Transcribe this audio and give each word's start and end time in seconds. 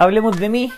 Hablemos 0.00 0.40
de 0.40 0.48
mí. 0.48 0.72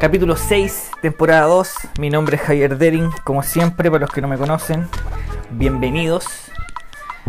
Capítulo 0.00 0.34
6, 0.34 0.90
temporada 1.00 1.46
2. 1.46 1.74
Mi 2.00 2.10
nombre 2.10 2.34
es 2.34 2.42
Javier 2.42 2.76
Dering, 2.76 3.08
como 3.22 3.44
siempre, 3.44 3.88
para 3.88 4.00
los 4.00 4.10
que 4.10 4.20
no 4.20 4.26
me 4.26 4.36
conocen. 4.36 4.88
Bienvenidos. 5.52 6.26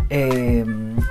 Eh, 0.09 0.65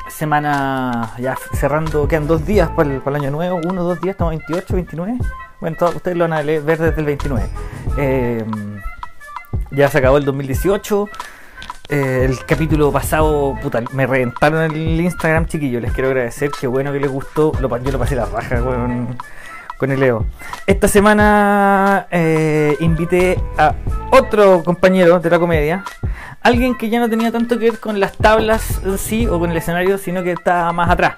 semana 0.09 1.13
ya 1.19 1.37
cerrando, 1.53 2.09
quedan 2.09 2.27
dos 2.27 2.45
días 2.45 2.69
para 2.71 2.97
el, 2.97 3.15
año 3.15 3.31
nuevo. 3.31 3.61
Uno, 3.65 3.85
dos 3.85 4.01
días, 4.01 4.15
estamos 4.15 4.33
28, 4.33 4.75
29. 4.75 5.19
Bueno, 5.61 5.77
todo- 5.79 5.91
ustedes 5.91 6.17
lo 6.17 6.25
van 6.25 6.33
a 6.33 6.43
ver 6.43 6.65
desde 6.65 6.89
el 6.89 7.05
29. 7.05 7.49
Eh, 7.97 8.45
ya 9.71 9.89
se 9.89 9.99
acabó 9.99 10.17
el 10.17 10.25
2018. 10.25 11.09
Eh, 11.91 12.27
el 12.29 12.45
capítulo 12.45 12.91
pasado, 12.91 13.57
puta, 13.63 13.85
me 13.93 14.05
reventaron 14.05 14.63
el 14.63 15.01
Instagram, 15.01 15.47
chiquillos. 15.47 15.81
Les 15.81 15.93
quiero 15.93 16.09
agradecer. 16.09 16.51
Qué 16.51 16.67
bueno 16.67 16.93
que 16.93 16.99
les 16.99 17.11
gustó. 17.11 17.53
Yo 17.53 17.93
lo 17.93 17.99
pasé 18.01 18.17
la 18.17 18.25
raja 18.25 18.61
con, 18.61 19.17
con 19.79 19.91
el 19.91 20.01
Leo. 20.01 20.27
Esta 20.67 20.89
semana 20.89 22.07
eh, 22.11 22.77
invité 22.81 23.39
a 23.59 23.75
otro 24.11 24.63
compañero 24.65 25.19
de 25.21 25.31
la 25.31 25.39
comedia. 25.39 25.85
Alguien 26.41 26.77
que 26.77 26.91
ya 26.91 27.01
no 27.01 27.09
tenía 27.09 27.33
tanto 27.33 27.59
que 27.59 27.71
ver 27.71 27.81
con 27.81 28.01
las 28.01 28.13
tablas 28.17 28.81
en 28.85 28.99
sí 28.99 29.27
o 29.27 29.39
con 29.39 29.51
el 29.51 29.57
escenario, 29.57 29.99
sino 29.99 30.23
que 30.23 30.33
estaba 30.33 30.73
más 30.73 30.91
atrás. 30.91 31.15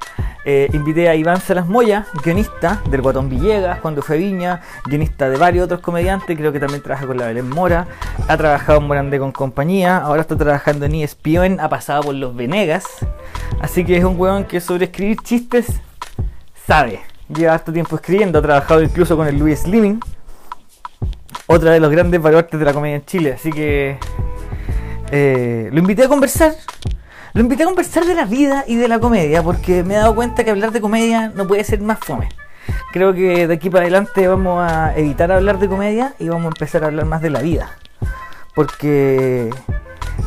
Eh, 0.49 0.69
invité 0.73 1.09
a 1.09 1.17
Iván 1.17 1.41
Salas 1.41 1.67
Moya, 1.67 2.07
guionista 2.23 2.81
del 2.89 3.03
Guatón 3.03 3.29
Villegas, 3.29 3.81
cuando 3.81 4.01
fue 4.01 4.17
Viña, 4.17 4.61
guionista 4.85 5.29
de 5.29 5.37
varios 5.37 5.65
otros 5.65 5.81
comediantes, 5.81 6.37
creo 6.37 6.53
que 6.53 6.61
también 6.61 6.83
trabaja 6.83 7.05
con 7.05 7.17
la 7.17 7.27
Belén 7.27 7.51
Mora, 7.51 7.89
ha 8.29 8.37
trabajado 8.37 8.79
en 8.79 8.87
Morandé 8.87 9.19
con 9.19 9.33
compañía, 9.33 9.97
ahora 9.97 10.21
está 10.21 10.37
trabajando 10.37 10.87
en 10.87 10.95
ESPN, 10.95 11.59
ha 11.59 11.69
pasado 11.69 12.05
por 12.05 12.15
los 12.15 12.37
Venegas, 12.37 12.85
así 13.61 13.85
que 13.85 13.97
es 13.97 14.05
un 14.05 14.21
weón 14.21 14.45
que 14.45 14.61
sobre 14.61 14.85
escribir 14.85 15.17
chistes 15.25 15.67
sabe. 16.65 17.01
Lleva 17.29 17.55
harto 17.55 17.73
tiempo 17.73 17.97
escribiendo, 17.97 18.39
ha 18.39 18.43
trabajado 18.43 18.83
incluso 18.83 19.17
con 19.17 19.27
el 19.27 19.39
Louis 19.39 19.59
Slimming, 19.61 20.01
otra 21.47 21.73
de 21.73 21.81
los 21.81 21.91
grandes 21.91 22.21
baluartes 22.21 22.59
de 22.59 22.65
la 22.65 22.73
comedia 22.73 22.97
en 22.97 23.05
Chile, 23.05 23.33
así 23.35 23.51
que 23.51 23.99
eh, 25.11 25.69
lo 25.73 25.79
invité 25.79 26.05
a 26.05 26.09
conversar. 26.09 26.53
Lo 27.33 27.43
invité 27.43 27.65
a 27.65 27.67
conversar 27.67 28.05
de 28.07 28.15
la 28.15 28.25
vida 28.25 28.65
y 28.67 28.77
de 28.77 28.89
la 28.89 28.99
comedia, 28.99 29.43
porque 29.43 29.85
me 29.85 29.95
he 29.95 29.97
dado 29.99 30.15
cuenta 30.15 30.43
que 30.43 30.51
hablar 30.51 30.73
de 30.73 30.81
comedia 30.81 31.33
no 31.35 31.47
puede 31.47 31.65
ser 31.65 31.81
más 31.81 31.99
fome. 31.99 32.31
Creo 32.93 33.13
que 33.13 33.47
de 33.47 33.55
aquí 33.55 33.69
para 33.69 33.83
adelante 33.83 34.27
vamos 34.27 34.59
a 34.63 34.97
evitar 34.97 35.31
hablar 35.31 35.59
de 35.59 35.69
comedia 35.69 36.15
y 36.19 36.29
vamos 36.29 36.47
a 36.47 36.49
empezar 36.49 36.83
a 36.83 36.87
hablar 36.87 37.05
más 37.05 37.21
de 37.21 37.31
la 37.31 37.43
vida. 37.43 37.71
Porque, 38.55 39.51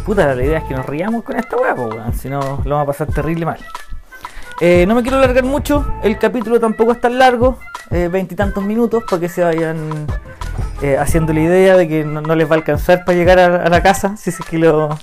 puta, 0.05 0.35
la 0.35 0.43
idea 0.43 0.59
es 0.59 0.65
que 0.65 0.75
nos 0.75 0.85
riamos 0.85 1.23
con 1.23 1.35
esta 1.35 1.57
weón, 1.57 2.13
si 2.13 2.29
no 2.29 2.61
lo 2.63 2.75
vamos 2.75 2.83
a 2.83 2.85
pasar 2.85 3.07
terrible 3.07 3.45
mal. 3.45 3.59
Eh, 4.61 4.85
no 4.85 4.95
me 4.95 5.03
quiero 5.03 5.17
alargar 5.17 5.45
mucho, 5.45 5.85
el 6.03 6.19
capítulo 6.19 6.59
tampoco 6.59 6.91
es 6.91 6.99
tan 6.99 7.17
largo, 7.17 7.57
eh, 7.91 8.09
veintitantos 8.11 8.61
minutos, 8.61 9.03
para 9.09 9.21
que 9.21 9.29
se 9.29 9.41
vayan 9.41 10.05
eh, 10.81 10.97
haciendo 10.97 11.31
la 11.31 11.39
idea 11.39 11.77
de 11.77 11.87
que 11.87 12.03
no, 12.03 12.21
les 12.35 12.49
va 12.49 12.55
a 12.55 12.57
alcanzar 12.57 13.05
para 13.05 13.17
llegar 13.17 13.39
a, 13.39 13.69
la 13.69 13.81
casa, 13.81 14.17
si 14.17 14.31
es 14.31 14.39
que 14.39 14.57
lo, 14.57 14.97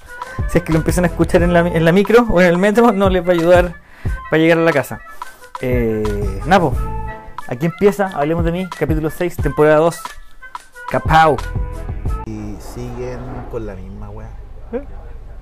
si 0.48 0.58
es 0.58 0.64
que 0.64 0.72
lo 0.72 0.78
empiezan 0.78 1.04
a 1.04 1.06
escuchar 1.06 1.42
en 1.42 1.54
la, 1.54 1.60
en 1.60 1.84
la 1.86 1.92
micro 1.92 2.26
o 2.28 2.40
en 2.42 2.48
el 2.48 2.58
metro, 2.58 2.92
no 2.92 3.08
les 3.08 3.24
va 3.26 3.30
a 3.30 3.32
ayudar 3.32 3.74
para 4.30 4.42
llegar 4.42 4.58
a 4.58 4.62
la 4.62 4.72
casa. 4.72 5.00
Napo, 6.44 6.74
aquí 7.48 7.64
empieza, 7.64 8.08
hablemos 8.08 8.44
de 8.44 8.52
mí, 8.52 8.68
capítulo 8.78 9.08
6, 9.08 9.36
temporada 9.36 9.76
2. 9.76 10.02
Capau. 10.90 11.36
Y 12.26 12.56
siguen 12.60 13.20
con 13.50 13.64
la 13.64 13.74
misma. 13.74 13.95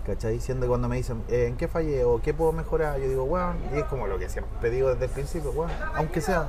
¿Cachai? 0.06 0.38
Que 0.38 0.54
cuando 0.66 0.88
me 0.88 0.96
dicen, 0.96 1.22
eh, 1.28 1.46
¿en 1.48 1.56
qué 1.56 1.66
fallé 1.66 2.04
o 2.04 2.20
qué 2.20 2.34
puedo 2.34 2.52
mejorar? 2.52 2.98
Yo 2.98 3.08
digo, 3.08 3.24
weón, 3.24 3.56
y 3.72 3.78
es 3.78 3.84
como 3.84 4.06
lo 4.06 4.18
que 4.18 4.28
siempre 4.28 4.70
digo 4.70 4.90
desde 4.90 5.06
el 5.06 5.10
principio, 5.10 5.50
weón, 5.52 5.70
aunque 5.94 6.20
sea 6.20 6.48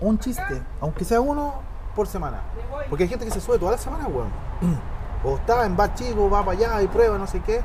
un 0.00 0.18
chiste, 0.18 0.62
aunque 0.80 1.04
sea 1.04 1.20
uno 1.20 1.54
por 1.94 2.06
semana. 2.06 2.40
Porque 2.88 3.04
hay 3.04 3.08
gente 3.10 3.26
que 3.26 3.30
se 3.30 3.40
sube 3.40 3.58
toda 3.58 3.72
la 3.72 3.78
semana, 3.78 4.06
weón. 4.06 4.30
O 5.24 5.34
está 5.34 5.66
en 5.66 5.76
bar 5.76 5.94
chico, 5.94 6.30
va 6.30 6.44
para 6.44 6.56
allá 6.56 6.80
y 6.80 6.86
prueba, 6.86 7.18
no 7.18 7.26
sé 7.26 7.40
qué. 7.40 7.60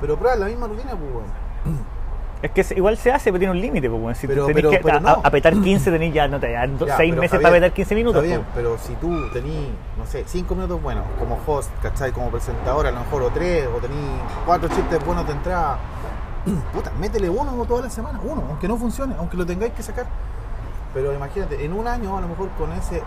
Pero 0.00 0.18
prueba 0.18 0.36
la 0.36 0.46
misma 0.46 0.68
rutina, 0.68 0.92
pues, 0.92 1.12
weón. 1.12 1.84
Es 2.42 2.50
que 2.50 2.74
igual 2.76 2.96
se 2.98 3.10
hace, 3.10 3.30
pero 3.32 3.38
tiene 3.38 3.52
un 3.52 3.60
límite, 3.60 3.88
pues, 3.88 4.18
si 4.18 4.26
Pero- 4.26 4.44
tenés 4.46 4.56
pero- 4.62 4.70
que 4.70 4.78
pero 4.78 4.96
a- 4.98 5.00
no. 5.00 5.08
a- 5.08 5.20
apetar 5.24 5.54
15 5.54 5.90
tenés 5.90 6.12
ya, 6.12 6.28
no 6.28 6.38
te 6.38 6.52
dan 6.52 6.78
Ya, 6.78 6.96
6 6.98 7.10
pero 7.10 7.20
meses 7.22 7.38
para 7.40 7.50
bien, 7.52 7.62
apetar 7.64 7.74
15 7.74 7.94
minutos. 7.94 8.22
Está 8.22 8.36
bien, 8.36 8.46
pero 8.54 8.76
si 8.76 8.92
tú 8.96 9.30
tenés, 9.32 9.68
no 9.96 10.04
sé, 10.06 10.24
5 10.26 10.54
minutos 10.54 10.82
buenos 10.82 11.04
como 11.18 11.38
host, 11.46 11.70
¿cachai? 11.82 12.12
Como 12.12 12.28
presentador, 12.30 12.86
a 12.86 12.90
lo 12.90 13.00
mejor 13.00 13.22
o 13.22 13.30
3, 13.30 13.66
o 13.66 13.78
tenés 13.78 13.96
4 14.44 14.68
chistes 14.68 15.04
buenos 15.06 15.26
de 15.26 15.32
entrada, 15.32 15.78
puta, 16.74 16.90
métele 17.00 17.30
uno 17.30 17.64
toda 17.64 17.82
la 17.82 17.90
semana, 17.90 18.20
uno, 18.22 18.42
aunque 18.50 18.68
no 18.68 18.76
funcione, 18.76 19.14
aunque 19.18 19.38
lo 19.38 19.46
tengáis 19.46 19.72
que 19.72 19.82
sacar. 19.82 20.04
Pero 20.92 21.14
imagínate, 21.14 21.64
en 21.64 21.72
un 21.72 21.88
año, 21.88 22.18
a 22.18 22.20
lo 22.20 22.28
mejor 22.28 22.50
con 22.58 22.70
ese 22.72 23.02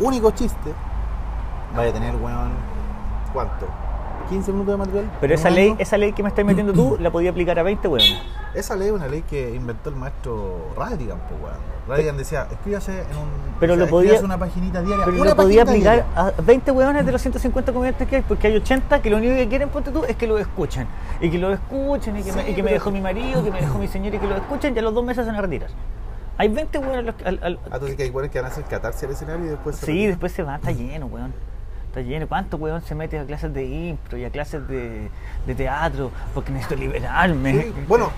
único 0.00 0.32
chiste, 0.32 0.74
vaya 1.74 1.90
a 1.90 1.92
tener, 1.94 2.14
weón, 2.16 2.50
¿cuánto? 3.32 3.66
15 4.28 4.52
minutos 4.52 4.72
de 4.74 4.78
material. 4.78 5.10
Pero 5.20 5.34
esa 5.34 5.50
ley, 5.50 5.74
esa 5.78 5.96
ley 5.98 6.12
que 6.12 6.22
me 6.22 6.28
estás 6.28 6.44
metiendo 6.44 6.72
tú, 6.72 6.96
la 7.00 7.10
podía 7.10 7.30
aplicar 7.30 7.58
a 7.58 7.62
20, 7.62 7.88
weón. 7.88 8.04
Esa 8.54 8.74
ley 8.76 8.88
es 8.88 8.92
una 8.94 9.06
ley 9.08 9.22
que 9.22 9.54
inventó 9.54 9.90
el 9.90 9.96
maestro 9.96 10.68
Radigan, 10.76 11.18
pues, 11.28 11.40
weón. 11.42 11.76
Radigan 11.88 12.16
decía, 12.16 12.48
escríbase 12.50 12.92
en 12.92 13.16
un. 13.16 13.28
Pero 13.60 13.74
o 13.74 13.76
sea, 13.76 13.84
lo 13.84 13.90
podía- 13.90 14.20
una 14.20 14.38
paginita 14.38 14.82
diaria. 14.82 15.04
Pero 15.04 15.24
lo 15.24 15.36
podía 15.36 15.62
aplicar 15.62 16.04
diaria. 16.04 16.04
a 16.16 16.32
20 16.42 16.70
weones 16.72 17.06
de 17.06 17.12
los 17.12 17.22
150 17.22 17.72
comediantes 17.72 18.08
que 18.08 18.16
hay, 18.16 18.22
porque 18.22 18.48
hay 18.48 18.56
80 18.56 19.00
que 19.02 19.10
lo 19.10 19.18
único 19.18 19.34
que 19.36 19.48
quieren, 19.48 19.68
ponte 19.68 19.90
tú, 19.92 20.04
es 20.04 20.16
que 20.16 20.26
lo 20.26 20.36
escuchen. 20.38 20.86
Y 21.20 21.30
que 21.30 21.38
lo 21.38 21.52
escuchen, 21.52 22.16
y 22.18 22.22
que, 22.22 22.32
me, 22.32 22.50
y 22.50 22.54
que 22.54 22.62
me 22.62 22.72
dejó 22.72 22.90
mi 22.90 23.00
marido, 23.00 23.44
que 23.44 23.50
me 23.52 23.60
dejó 23.60 23.78
mi 23.78 23.86
señora, 23.88 24.16
y 24.16 24.18
que 24.18 24.26
lo 24.26 24.36
escuchen, 24.36 24.74
y 24.74 24.78
a 24.78 24.82
los 24.82 24.92
dos 24.94 25.04
meses 25.04 25.24
se 25.24 25.30
van 25.30 25.38
a 25.38 25.42
retirar. 25.42 25.70
Hay 26.38 26.48
20 26.48 26.78
weones 26.78 27.04
los 27.06 27.14
que- 27.14 27.24
al- 27.24 27.40
al- 27.42 27.58
Ah, 27.64 27.68
entonces 27.74 27.96
que 27.96 28.02
hay 28.02 28.10
buenos 28.10 28.30
que 28.32 28.38
van 28.40 28.46
a 28.50 28.52
hacer 28.52 28.64
catarse 28.64 29.06
el 29.06 29.12
escenario 29.12 29.46
y 29.46 29.48
después 29.48 29.76
se 29.76 29.86
Sí, 29.86 29.92
retiran. 29.92 30.10
después 30.10 30.32
se 30.32 30.42
va, 30.42 30.56
está 30.56 30.70
lleno, 30.72 31.06
weón. 31.06 31.32
Está 31.96 32.06
lleno. 32.10 32.28
¿Cuánto 32.28 32.58
weón 32.58 32.82
se 32.82 32.94
mete 32.94 33.18
a 33.18 33.24
clases 33.24 33.54
de 33.54 33.64
impro 33.64 34.18
y 34.18 34.24
a 34.26 34.30
clases 34.30 34.68
de, 34.68 35.08
de 35.46 35.54
teatro? 35.54 36.10
Porque 36.34 36.52
necesito 36.52 36.76
liberarme. 36.76 37.52
Sí, 37.62 37.72
bueno, 37.88 38.10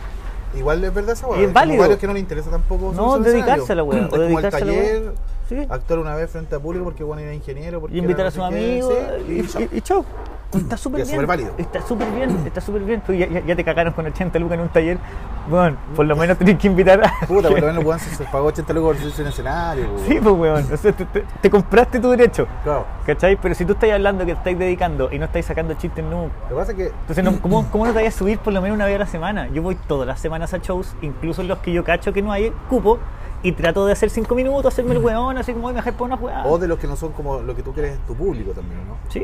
igual 0.56 0.83
es 0.83 0.93
verdad 0.93 1.12
esa 1.12 1.28
weá. 1.28 1.41
es 1.43 1.53
válido. 1.53 1.78
varios 1.83 1.99
que 2.00 2.09
no 2.09 2.12
les 2.12 2.22
interesa 2.22 2.50
tampoco. 2.50 2.93
No, 2.93 3.15
al 3.15 3.22
dedicarse 3.22 3.71
a 3.72 3.77
la 3.77 3.84
weá, 3.84 4.09
o 4.11 4.19
dedicarse 4.19 4.56
a 4.56 4.65
la 4.65 4.72
weá. 4.72 4.83
taller, 4.83 5.12
Sí. 5.49 5.66
actuar 5.71 6.00
una 6.00 6.15
vez 6.16 6.28
frente 6.28 6.56
a 6.56 6.59
público 6.59 6.84
porque 6.87 7.05
bueno 7.05 7.22
era 7.22 7.33
ingeniero. 7.33 7.81
Porque 7.81 7.94
y 7.97 8.00
invitar 8.00 8.27
a 8.27 8.47
amigos 8.47 8.93
sí, 9.27 9.33
y, 9.33 9.75
y 9.75 9.78
y- 9.78 9.81
chao. 9.81 10.05
Está 10.53 10.77
súper 10.77 11.06
bien. 11.06 11.25
válido. 11.27 11.53
Está 11.56 11.81
súper 11.87 12.10
bien, 12.10 12.31
está 12.47 12.60
súper 12.60 12.83
bien. 12.83 13.00
Tú 13.03 13.12
ya, 13.15 13.28
ya- 13.28 13.45
ya 13.47 13.55
te 13.55 13.62
cagaron 13.65 13.93
con 13.93 14.06
80 14.06 14.39
lucas 14.41 14.56
en 14.56 14.60
un 14.62 14.69
taller. 14.71 14.99
Bueno, 15.48 15.76
por 15.97 16.04
lo 16.06 16.14
menos 16.16 16.36
tenés 16.36 16.59
que 16.59 16.66
invitar 16.66 17.03
a. 17.04 17.26
Puta, 17.26 17.48
por 17.48 17.60
lo 17.60 17.66
menos 17.69 17.84
weón 17.84 17.98
se 17.98 18.25
pagó 18.25 18.47
80 18.48 18.72
lucas 18.75 18.86
por 18.88 18.97
subirse 18.98 19.22
en 19.22 19.28
escenario. 19.28 19.84
weón. 19.94 20.06
Sí, 20.06 20.19
pues 20.22 20.34
weón. 20.34 20.72
O 20.72 20.76
sea, 20.76 20.92
te, 20.92 21.04
te- 21.06 21.25
te 21.41 21.50
compraste 21.50 21.98
tu 22.00 22.10
derecho. 22.10 22.47
Claro. 22.64 22.84
¿Cachai? 23.06 23.36
Pero 23.36 23.54
si 23.54 23.64
tú 23.64 23.72
estás 23.72 23.91
hablando 23.91 24.26
que 24.26 24.32
estáis 24.32 24.59
dedicando 24.59 25.09
y 25.10 25.19
no 25.19 25.25
estáis 25.25 25.47
sacando 25.47 25.75
chistes 25.75 26.04
nunca. 26.04 26.34
Lo 26.44 26.48
que 26.50 26.54
pasa 26.54 26.72
es 26.72 26.76
que 26.76 26.86
Entonces, 26.88 27.25
no- 27.25 27.41
¿cómo, 27.41 27.66
¿cómo 27.70 27.86
no 27.86 27.92
te 27.92 27.97
vayas 27.97 28.14
a 28.14 28.19
subir 28.19 28.38
por 28.38 28.53
lo 28.53 28.60
menos 28.60 28.75
una 28.76 28.84
vez 28.86 28.97
a 28.97 28.98
la 28.98 29.06
semana? 29.06 29.48
Yo 29.48 29.62
voy 29.62 29.75
todas 29.86 30.06
las 30.06 30.20
semanas 30.20 30.53
a 30.54 30.59
shows, 30.59 30.94
incluso 31.03 31.41
en 31.42 31.48
los 31.48 31.59
que 31.59 31.72
yo 31.72 31.82
cacho 31.84 32.12
que 32.12 32.20
no 32.22 32.30
hay 32.32 32.53
cupo, 32.69 32.98
y 33.43 33.53
trato 33.53 33.87
de 33.87 33.93
hacer 33.93 34.10
5 34.10 34.34
minutos, 34.34 34.72
hacerme 34.72 34.93
el 34.93 34.99
weón, 34.99 35.38
así 35.38 35.53
como, 35.53 35.69
"Ay, 35.69 35.75
me 35.75 35.81
dejar 35.81 35.94
por 35.94 36.06
una 36.06 36.16
weá. 36.16 36.44
O 36.47 36.59
de 36.59 36.66
los 36.69 36.78
que 36.78 36.87
no 36.87 36.97
son 36.97 37.12
como 37.12 37.41
lo 37.41 37.54
que 37.54 37.62
tú 37.62 37.72
crees 37.72 37.99
tu 38.06 38.15
público 38.15 38.53
también, 38.53 38.81
¿no? 38.88 38.97
Sí, 39.09 39.21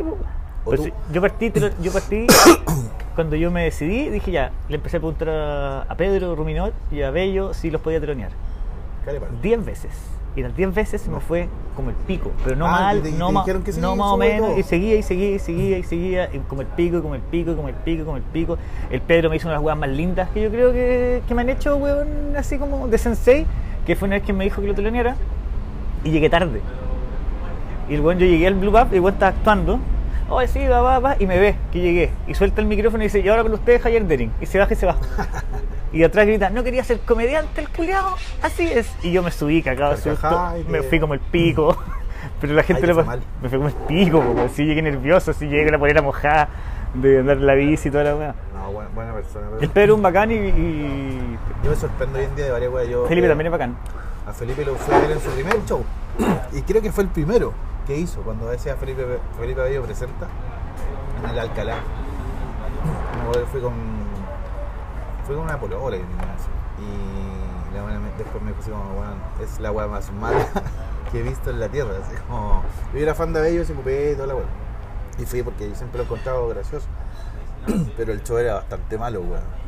tú- 0.65 0.77
sí, 0.83 0.93
yo 1.13 1.21
partí, 1.21 1.51
te 1.51 1.73
yo 1.83 1.93
partí 1.93 2.27
cuando 3.15 3.37
yo 3.37 3.51
me 3.51 3.65
decidí, 3.65 4.09
dije 4.09 4.31
ya, 4.31 4.51
le 4.69 4.77
empecé 4.77 4.97
a 4.97 5.01
preguntar 5.01 5.29
a, 5.29 5.83
a 5.83 5.95
Pedro 5.97 6.35
Ruminot 6.37 6.73
y 6.91 7.03
a 7.03 7.11
Bello 7.11 7.55
si 7.55 7.71
los 7.71 7.81
podía 7.81 8.01
telonear. 8.01 8.31
10 9.43 9.65
veces. 9.65 9.91
Y 10.37 10.43
las 10.43 10.57
10 10.57 10.75
veces 10.75 11.01
se 11.01 11.11
me 11.11 11.21
fue 11.21 11.49
como 11.77 11.91
el 11.91 11.97
pico, 11.97 12.33
pero 12.43 12.57
no 12.57 12.67
Ah, 12.67 12.71
mal, 12.71 13.03
te- 13.03 13.13
te 13.13 13.17
no, 13.19 13.31
ma- 13.31 13.45
sí, 13.45 13.81
no 13.81 13.95
más 13.95 14.09
o 14.13 14.17
menos, 14.17 14.49
todo. 14.49 14.59
y 14.59 14.63
seguía 14.65 14.97
y 14.97 15.03
seguía 15.05 15.31
y 15.37 15.39
seguía 15.39 15.79
y 15.79 15.83
seguía, 15.85 16.31
y 16.35 16.39
como 16.41 16.63
el 16.63 16.67
pico, 16.67 16.99
y 16.99 17.03
como 17.03 17.15
el 17.15 17.21
pico, 17.21 17.53
y 17.53 17.55
como 17.55 17.69
el 17.69 17.75
pico, 17.75 18.03
y 18.03 18.05
como 18.05 18.17
el 18.17 18.23
pico. 18.25 18.59
El 18.91 19.01
Pedro 19.01 19.31
me 19.31 19.37
hizo 19.37 19.47
unas 19.49 19.61
weas 19.63 19.79
más 19.79 19.91
lindas 19.91 20.29
que 20.31 20.43
yo 20.43 20.51
creo 20.51 20.73
que, 20.73 21.23
que 21.29 21.35
me 21.37 21.43
han 21.43 21.51
hecho, 21.51 21.77
weón, 21.77 22.35
así 22.37 22.59
como 22.59 22.89
de 22.89 22.99
sensei, 22.99 23.47
que 23.87 23.97
fue 23.97 24.07
una 24.07 24.17
vez 24.17 24.25
que 24.25 24.33
me 24.33 24.45
dijo 24.45 24.61
que 24.61 24.69
lo 24.69 24.75
teloneara, 24.75 25.17
y 26.03 26.11
llegué 26.11 26.29
tarde. 26.29 26.61
Y 27.89 27.95
el 27.95 28.01
weón, 28.01 28.19
yo 28.19 28.27
llegué 28.27 28.47
al 28.47 28.55
Blue 28.55 28.73
Pub 28.73 28.89
y 28.93 28.97
el 28.97 29.01
weón 29.01 29.15
estaba 29.15 29.31
actuando. 29.31 29.81
Oye, 30.29 30.49
sí, 30.49 30.67
va, 30.67 30.81
va, 30.81 30.99
va, 30.99 31.17
y 31.19 31.27
me 31.27 31.39
ve 31.39 31.55
que 31.71 31.81
llegué. 31.81 32.11
Y 32.27 32.35
suelta 32.35 32.61
el 32.61 32.67
micrófono 32.67 33.03
y 33.03 33.07
dice, 33.07 33.21
y 33.21 33.29
ahora 33.29 33.43
con 33.43 33.53
ustedes 33.53 33.83
Javier 33.83 34.07
Dering. 34.07 34.33
Y 34.41 34.47
se 34.47 34.59
baja 34.59 34.73
y 34.73 34.77
se 34.77 34.87
va. 34.87 34.97
Y 35.93 36.03
atrás 36.03 36.27
grita, 36.27 36.51
no 36.51 36.65
quería 36.65 36.83
ser 36.83 36.99
comediante 36.99 37.61
el 37.61 37.69
culiao, 37.69 38.17
así 38.43 38.67
es. 38.67 38.93
Y 39.05 39.13
yo 39.13 39.23
me 39.23 39.31
subí 39.31 39.63
cagado 39.63 39.97
susto, 39.97 40.53
me 40.69 40.83
fui 40.83 40.99
como 40.99 41.15
el 41.15 41.21
pico. 41.21 41.77
Pero 42.41 42.55
la 42.55 42.63
gente 42.63 42.83
Ay, 42.83 42.89
lo 42.89 43.05
me 43.43 43.49
fue 43.49 43.59
como 43.59 43.69
el 43.69 43.75
pico, 43.75 44.23
así 44.45 44.65
llegué 44.65 44.83
nervioso, 44.83 45.31
así 45.31 45.47
llegué 45.47 45.65
con 45.65 45.73
la 45.73 45.79
polera 45.79 46.03
mojada 46.03 46.49
de 46.95 47.19
andar 47.21 47.37
en 47.39 47.47
la 47.47 47.55
bici 47.55 47.89
y 47.89 47.91
toda 47.91 48.05
la 48.05 48.17
weá. 48.17 48.35
No, 48.55 48.71
buena, 48.73 48.91
buena 48.95 49.13
persona. 49.15 49.47
pero- 49.51 49.61
El 49.63 49.71
Pedro 49.71 49.93
es 49.93 49.97
un 49.97 50.03
bacán 50.03 50.31
y, 50.31 50.35
y 50.35 51.39
Yo 51.63 51.71
me 51.71 51.77
sorprendo 51.77 52.19
hoy 52.19 52.25
en 52.25 52.37
día 52.37 52.45
de 52.47 52.51
varias 52.53 52.73
weas. 52.73 52.89
Yo, 52.89 53.07
Felipe 53.07 53.27
eh, 53.27 53.31
también 53.31 53.47
es 53.47 53.53
bacán. 53.53 53.77
A 54.27 54.33
Felipe 54.33 54.65
lo 54.65 54.75
fue 54.77 54.95
a 54.95 55.01
ver 55.01 55.11
en 55.13 55.21
su 55.21 55.31
primer 55.31 55.65
show. 55.67 55.85
Y 56.53 56.63
creo 56.63 56.81
que 56.81 56.93
fue 56.93 57.05
el 57.05 57.11
primero 57.11 57.53
que 57.87 57.97
hizo 57.99 58.23
cuando 58.23 58.47
decía 58.49 58.77
Felipe, 58.77 59.05
Felipe 59.39 59.61
Bello 59.61 59.83
presenta 59.83 60.29
en 61.23 61.31
el 61.31 61.39
Alcalá. 61.39 61.77
Me 63.33 63.47
fui 63.47 63.61
con. 63.61 63.73
Fui 65.27 65.35
con 65.35 65.45
una 65.45 65.59
polola 65.59 65.97
que 65.97 66.03
tenía 66.03 66.35
así. 66.35 66.49
Y 66.81 67.75
la 67.77 67.83
buena 67.83 67.99
me, 67.99 68.09
después 68.17 68.43
me 68.43 68.53
dijo, 68.53 68.71
como, 68.71 69.01
weón, 69.01 69.15
es 69.43 69.59
la 69.61 69.73
weá 69.73 69.87
más 69.89 70.13
mala 70.13 70.47
que 71.13 71.21
he 71.21 71.23
visto 71.23 71.51
en 71.51 71.61
la 71.61 71.69
tierra. 71.69 71.91
Así 72.03 72.15
como, 72.29 72.63
yo 72.93 73.01
era 73.01 73.15
fan 73.15 73.33
de 73.33 73.41
Bello, 73.41 73.65
se 73.65 73.73
ocupé 73.73 74.13
y 74.13 74.15
toda 74.15 74.29
la 74.29 74.35
weá. 74.37 74.45
Y 75.19 75.25
fui 75.27 75.43
porque 75.43 75.75
siempre 75.75 75.99
lo 75.99 76.03
he 76.03 76.07
encontrado 76.07 76.49
gracioso. 76.49 76.87
Pero 77.97 78.13
el 78.13 78.23
show 78.23 78.39
era 78.39 78.55
bastante 78.55 78.99
malo, 78.99 79.21
weón. 79.21 79.65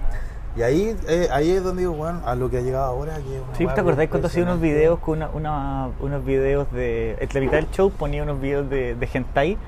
Y 0.57 0.63
ahí, 0.63 0.97
eh, 1.07 1.29
ahí 1.33 1.51
es 1.51 1.63
donde 1.63 1.83
digo, 1.83 1.93
weón, 1.93 2.23
a 2.25 2.35
lo 2.35 2.49
que 2.51 2.57
ha 2.59 2.61
llegado 2.63 2.85
ahora. 2.87 3.17
Que 3.17 3.43
Sí, 3.59 3.67
¿te 3.67 3.81
acordáis 3.81 4.09
cuando 4.09 4.29
hacía 4.29 4.43
unos 4.43 4.61
videos 4.61 4.99
con 5.01 5.19
una, 5.19 5.29
una- 5.31 5.89
unos 6.01 6.25
videos 6.25 6.71
de. 6.73 7.17
En 7.21 7.29
la 7.33 7.41
mitad 7.41 7.53
del 7.59 7.71
show 7.71 7.91
ponía 7.91 8.23
unos 8.23 8.41
videos 8.41 8.69
de, 8.71 8.95
de 8.95 9.09
hentai 9.13 9.59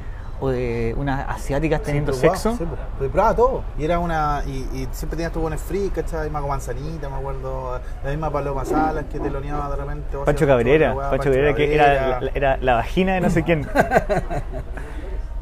o 0.40 0.48
de 0.50 0.94
unas 0.96 1.28
asiáticas 1.28 1.82
teniendo 1.82 2.12
Sí, 2.14 2.20
sexo? 2.20 2.56
guau, 2.56 2.70
sí, 3.00 3.08
pues, 3.12 3.36
todo. 3.36 3.64
Y 3.76 3.84
era 3.84 3.98
una. 3.98 4.42
Y, 4.46 4.50
y 4.72 4.88
siempre 4.92 5.16
tenías 5.18 5.32
tu 5.32 5.40
buenos 5.40 5.60
free, 5.60 5.90
¿cachai? 5.90 6.30
Mago 6.30 6.48
Manzanita, 6.48 7.10
me 7.10 7.16
acuerdo. 7.16 7.78
La 8.02 8.10
misma 8.10 8.30
Paloma 8.30 8.64
Salas 8.64 9.04
que 9.12 9.20
te 9.20 9.28
loneaba 9.30 9.68
de 9.68 9.76
repente. 9.76 10.16
Pancho 10.24 10.46
Cabrera, 10.46 10.94
Pancho 10.94 11.24
Cabrera 11.24 11.54
que 11.54 11.74
era, 11.74 11.84
Cabrera. 11.84 12.20
la- 12.22 12.30
era 12.34 12.56
la 12.62 12.74
vagina 12.76 13.14
de 13.14 13.20
no 13.20 13.28
sé 13.28 13.42
quién. 13.42 13.68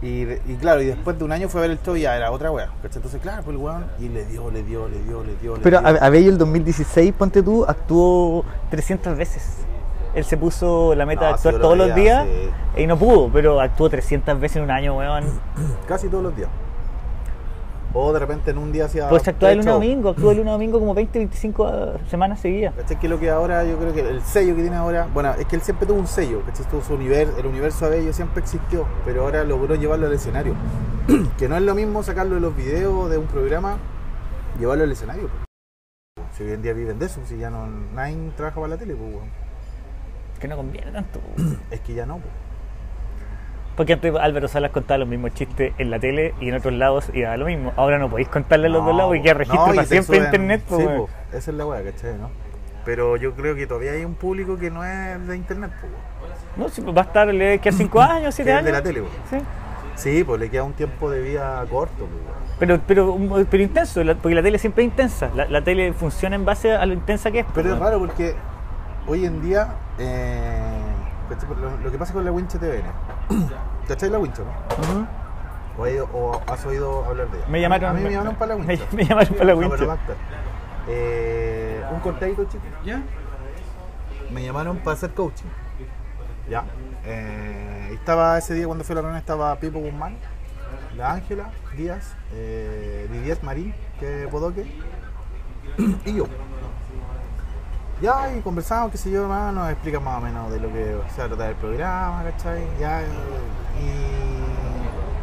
Y, 0.03 0.23
y 0.25 0.57
claro, 0.61 0.83
y 0.83 0.87
después 0.87 1.19
de 1.19 1.25
un 1.25 1.33
año 1.33 1.49
fue 1.49 1.61
a 1.61 1.63
ver 1.63 1.71
el 1.71 1.81
show 1.83 1.97
y 1.97 2.03
ya 2.03 2.17
era 2.17 2.31
otra 2.31 2.51
weá. 2.51 2.69
Entonces, 2.83 3.21
claro, 3.21 3.43
pues 3.43 3.57
el 3.57 3.63
weón. 3.63 3.87
Y 3.99 4.09
le 4.09 4.25
dio, 4.27 4.51
le 4.51 4.63
dio, 4.63 4.89
le 4.89 4.99
dio, 5.03 5.25
le 5.25 5.35
dio. 5.37 5.57
le 5.57 5.63
Pero 5.63 5.81
dio. 5.81 5.89
a, 5.89 5.91
a 5.91 6.11
Bello 6.11 6.31
el 6.31 6.39
2016, 6.39 7.15
ponte 7.15 7.43
tú, 7.43 7.65
actuó 7.67 8.45
300 8.71 9.17
veces. 9.17 9.59
Él 10.15 10.25
se 10.25 10.37
puso 10.37 10.95
la 10.95 11.05
meta 11.07 11.23
No, 11.23 11.27
de 11.29 11.33
actuar 11.35 11.55
sí, 11.55 11.61
todos 11.61 11.77
lo 11.79 11.87
los 11.87 11.95
días 11.97 12.27
sí. 12.75 12.83
y 12.83 12.87
no 12.87 12.99
pudo, 12.99 13.31
pero 13.33 13.61
actuó 13.61 13.89
300 13.91 14.39
veces 14.41 14.57
en 14.59 14.63
un 14.65 14.71
año, 14.71 14.97
weón. 14.97 15.25
Casi 15.89 16.09
todos 16.09 16.25
los 16.25 16.37
días. 16.37 16.49
O 17.99 18.13
de 18.13 18.19
repente 18.19 18.51
en 18.51 18.59
un 18.59 18.73
día 18.73 18.85
hacía. 18.85 19.09
Pues 19.09 19.25
de 19.25 19.33
tres 19.33 19.57
lunes 19.57 19.73
domingo, 19.73 20.11
actuó 20.11 20.29
de 20.29 20.37
lunes 20.37 20.53
domingo 20.53 20.79
como 20.79 20.93
20, 20.93 21.19
25 21.19 21.93
semanas 22.11 22.41
seguidas. 22.41 22.75
¿Cachai? 22.75 22.99
Que 22.99 23.09
lo 23.09 23.19
que 23.19 23.31
ahora, 23.31 23.65
yo 23.65 23.79
creo 23.79 23.95
que 23.95 24.01
el 24.01 24.21
sello 24.21 24.55
que 24.55 24.61
tiene 24.61 24.77
ahora, 24.77 25.09
bueno, 25.15 25.33
es 25.33 25.47
que 25.47 25.57
él 25.57 25.63
siempre 25.63 25.87
tuvo 25.87 25.99
un 25.99 26.07
sello, 26.07 26.43
¿cachai? 26.45 26.67
Tuvo 26.67 26.83
su 26.83 26.93
universo, 26.93 27.39
el 27.39 27.47
universo 27.47 27.87
Abello 27.87 28.13
siempre 28.13 28.43
existió, 28.43 28.87
pero 29.07 29.23
ahora 29.23 29.45
logró 29.45 29.77
llevarlo 29.77 30.09
al 30.09 30.13
escenario. 30.13 30.55
que 31.39 31.49
no 31.49 31.57
es 31.57 31.63
lo 31.63 31.75
mismo 31.75 32.03
sacarlo 32.03 32.35
de 32.35 32.43
los 32.43 32.55
videos 32.55 33.09
de 33.09 33.17
un 33.17 33.27
programa, 33.29 33.79
llevarlo 34.59 34.85
al 34.85 34.93
escenario. 34.93 35.29
pues. 35.29 36.27
Si 36.37 36.45
hoy 36.45 36.53
en 36.53 36.61
día 36.61 36.75
viven 36.75 36.99
de 36.99 37.07
eso, 37.07 37.23
si 37.25 37.39
ya 37.39 37.49
no 37.49 37.67
nadie 37.95 38.15
trabaja 38.37 38.57
para 38.57 38.69
la 38.69 38.77
tele, 38.77 38.95
pues, 38.95 39.11
weón. 39.11 39.31
Que 40.39 40.49
no 40.49 40.57
conviene 40.57 40.93
tanto. 40.93 41.19
Es 41.71 41.81
que 41.81 41.95
ya 41.95 42.05
no, 42.05 42.19
pues. 42.19 42.46
Porque 43.77 43.93
antes 43.93 44.15
Álvaro 44.17 44.49
Salas 44.49 44.71
contaba 44.71 44.99
los 44.99 45.09
mismos 45.09 45.35
chistes 45.35 45.75
en 45.79 45.91
la 45.91 45.99
tele 45.99 46.35
y 46.41 46.49
en 46.49 46.55
otros 46.55 46.73
lados 46.75 47.11
y 47.13 47.21
daba 47.23 47.37
lo 47.37 47.47
mismo. 47.47 47.73
Ahora 47.77 47.99
no 47.99 48.09
podéis 48.09 48.29
contarle 48.29 48.67
a 48.69 48.71
los 48.71 48.81
No, 48.83 48.89
dos 48.89 48.97
lados 48.97 49.17
y 49.17 49.23
queda 49.23 49.35
registro 49.35 49.67
no, 49.67 49.75
para 49.75 49.85
siempre 49.85 50.17
en 50.17 50.25
internet. 50.25 50.63
pues, 50.67 50.81
sí, 50.81 50.87
po, 50.97 51.09
esa 51.33 51.51
es 51.51 51.57
la 51.57 51.67
weá, 51.67 51.83
¿cachai? 51.85 52.15
¿no? 52.15 52.31
Pero 52.87 53.17
yo 53.17 53.35
creo 53.35 53.55
que 53.55 53.67
todavía 53.67 53.93
hay 53.93 54.05
un 54.05 54.15
público 54.15 54.57
que 54.57 54.71
no 54.71 54.85
es 54.85 55.27
de 55.27 55.37
internet, 55.37 55.73
pues, 55.81 55.93
weón. 55.93 56.37
No, 56.57 56.69
si 56.71 56.81
va 56.81 57.03
a 57.03 57.05
estar, 57.05 57.29
le 57.29 57.59
queda 57.59 57.77
5 57.77 58.01
años, 58.01 58.35
7 58.35 58.49
Que 58.49 58.53
es 58.53 58.57
años. 58.57 58.67
de 58.67 58.73
la 58.73 58.83
tele, 58.83 59.03
po. 59.03 59.09
Sí. 59.29 59.37
Sí, 59.97 60.25
pues 60.25 60.41
le 60.41 60.51
queda 60.51 60.63
un 60.63 60.73
tiempo 60.75 61.11
de 61.11 61.21
vida 61.23 61.65
corto, 61.71 61.97
pues. 61.99 62.11
Pero, 62.59 62.81
pero, 62.87 63.19
pero 63.51 63.63
intenso, 63.63 64.01
porque 64.23 64.35
la 64.35 64.43
tele 64.43 64.59
siempre 64.59 64.85
es 64.85 64.91
intensa. 64.91 65.31
La, 65.35 65.47
la 65.47 65.63
tele 65.63 65.93
funciona 65.93 66.37
en 66.37 66.45
base 66.47 66.73
a 66.73 66.87
lo 66.87 66.95
intensa 66.95 67.31
que 67.31 67.41
es. 67.41 67.47
Pero 67.55 67.69
es 67.71 67.75
pues, 67.77 67.85
raro 67.85 67.99
porque 67.99 68.35
hoy 69.07 69.27
en 69.27 69.43
día 69.43 69.69
eh, 69.99 70.81
lo 71.85 71.91
que 71.91 71.99
pasa 71.99 72.15
con 72.15 72.25
la 72.25 72.33
Winche 72.33 72.59
TVN. 72.59 72.85
¿Cachai 73.89 74.11
la 74.11 74.19
Winche, 74.19 74.43
no? 74.43 74.51
Ujú. 74.51 75.07
¿O, 76.13 76.43
has 76.47 76.65
oído 76.65 77.05
hablar 77.05 77.31
de 77.31 77.39
ella? 77.39 77.47
Me 77.49 77.61
llamaron, 77.61 77.91
A 77.91 77.93
mí 77.93 78.03
me 78.03 78.11
llamaron 78.11 78.37
para 78.37 78.55
la 78.55 78.63
me, 78.63 78.67
Winche. 78.67 78.87
me 78.93 79.05
llamaron 79.05 79.35
para 79.35 79.55
la 79.55 79.55
No. 79.55 79.97
Eh, 80.89 81.85
un 81.93 82.01
cortadito, 82.01 82.45
chicos. 82.45 82.67
¿Ya? 82.85 83.03
Me 84.31 84.45
llamaron 84.45 84.79
para 84.79 84.93
hacer 84.93 85.13
coaching. 85.13 85.47
Ya. 86.49 86.65
Eh, 87.05 87.91
estaba 87.93 88.39
ese 88.39 88.55
día 88.55 88.67
cuando 88.67 88.85
fui 88.85 88.93
a 88.93 88.97
la 88.97 89.03
reunión 89.03 89.21
estaba 89.21 89.55
Pipo 89.57 89.79
Guzmán, 89.79 90.17
la 90.97 91.13
Ángela 91.13 91.51
Díaz, 91.77 92.17
eh, 92.33 93.09
Didier 93.13 93.39
Marín, 93.43 93.75
que 93.99 94.25
es 94.25 94.31
Bodoque, 94.31 94.67
y 96.05 96.15
yo. 96.15 96.27
Ya, 98.01 98.31
y 98.37 98.41
conversamos, 98.43 98.91
qué 98.93 98.99
sé 98.99 99.11
yo, 99.11 99.27
más, 99.27 99.53
nos 99.55 99.71
explica 99.71 99.99
más 100.01 100.19
o 100.19 100.21
menos 100.21 100.51
de 100.53 100.61
lo 100.61 100.69
que 100.69 100.99
se 101.15 101.19
va 101.21 101.25
a 101.25 101.29
tratar 101.29 101.49
el 101.51 101.57
programa, 101.57 102.23
¿cachai? 102.25 102.67
Ya, 102.79 103.01
y. 103.03 103.07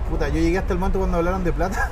Puta, 0.09 0.27
yo 0.29 0.35
llegué 0.35 0.57
hasta 0.57 0.73
el 0.73 0.79
momento 0.79 0.97
cuando 0.99 1.17
hablaron 1.17 1.43
de 1.43 1.53
plata, 1.53 1.89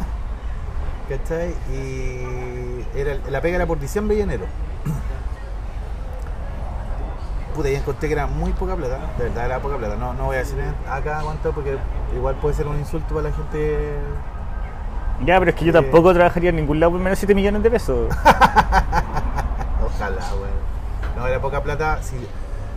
¿cachai? 1.09 1.49
Y. 1.71 2.83
Era, 2.97 3.15
la 3.29 3.41
pega 3.41 3.57
era 3.57 3.65
por 3.67 3.79
diciembre 3.79 4.17
y 4.17 4.21
enero. 4.21 4.45
Puta, 7.55 7.69
y 7.69 7.75
encontré 7.75 8.07
que 8.07 8.13
era 8.15 8.25
muy 8.25 8.51
poca 8.53 8.75
plata, 8.75 8.97
de 9.19 9.25
verdad 9.25 9.45
era 9.45 9.59
poca 9.59 9.77
plata. 9.77 9.95
No, 9.97 10.13
no 10.15 10.25
voy 10.25 10.37
a 10.37 10.39
decir 10.39 10.57
acá 10.89 11.19
cuánto 11.23 11.51
porque 11.51 11.77
igual 12.15 12.33
puede 12.35 12.55
ser 12.55 12.65
un 12.67 12.79
insulto 12.79 13.13
para 13.13 13.29
la 13.29 13.35
gente. 13.35 13.99
Ya, 15.25 15.37
pero 15.37 15.51
es 15.51 15.55
que 15.57 15.65
yo 15.65 15.69
Eh. 15.71 15.73
tampoco 15.73 16.11
trabajaría 16.13 16.49
en 16.49 16.55
ningún 16.55 16.79
lado 16.79 16.93
por 16.93 16.99
menos 16.99 17.19
de 17.19 17.27
7 17.27 17.35
millones 17.35 17.61
de 17.61 17.69
pesos. 17.69 18.09
Ojalá, 19.85 20.21
weón. 20.33 20.70
No, 21.21 21.27
era 21.27 21.39
poca 21.39 21.61
plata. 21.61 21.99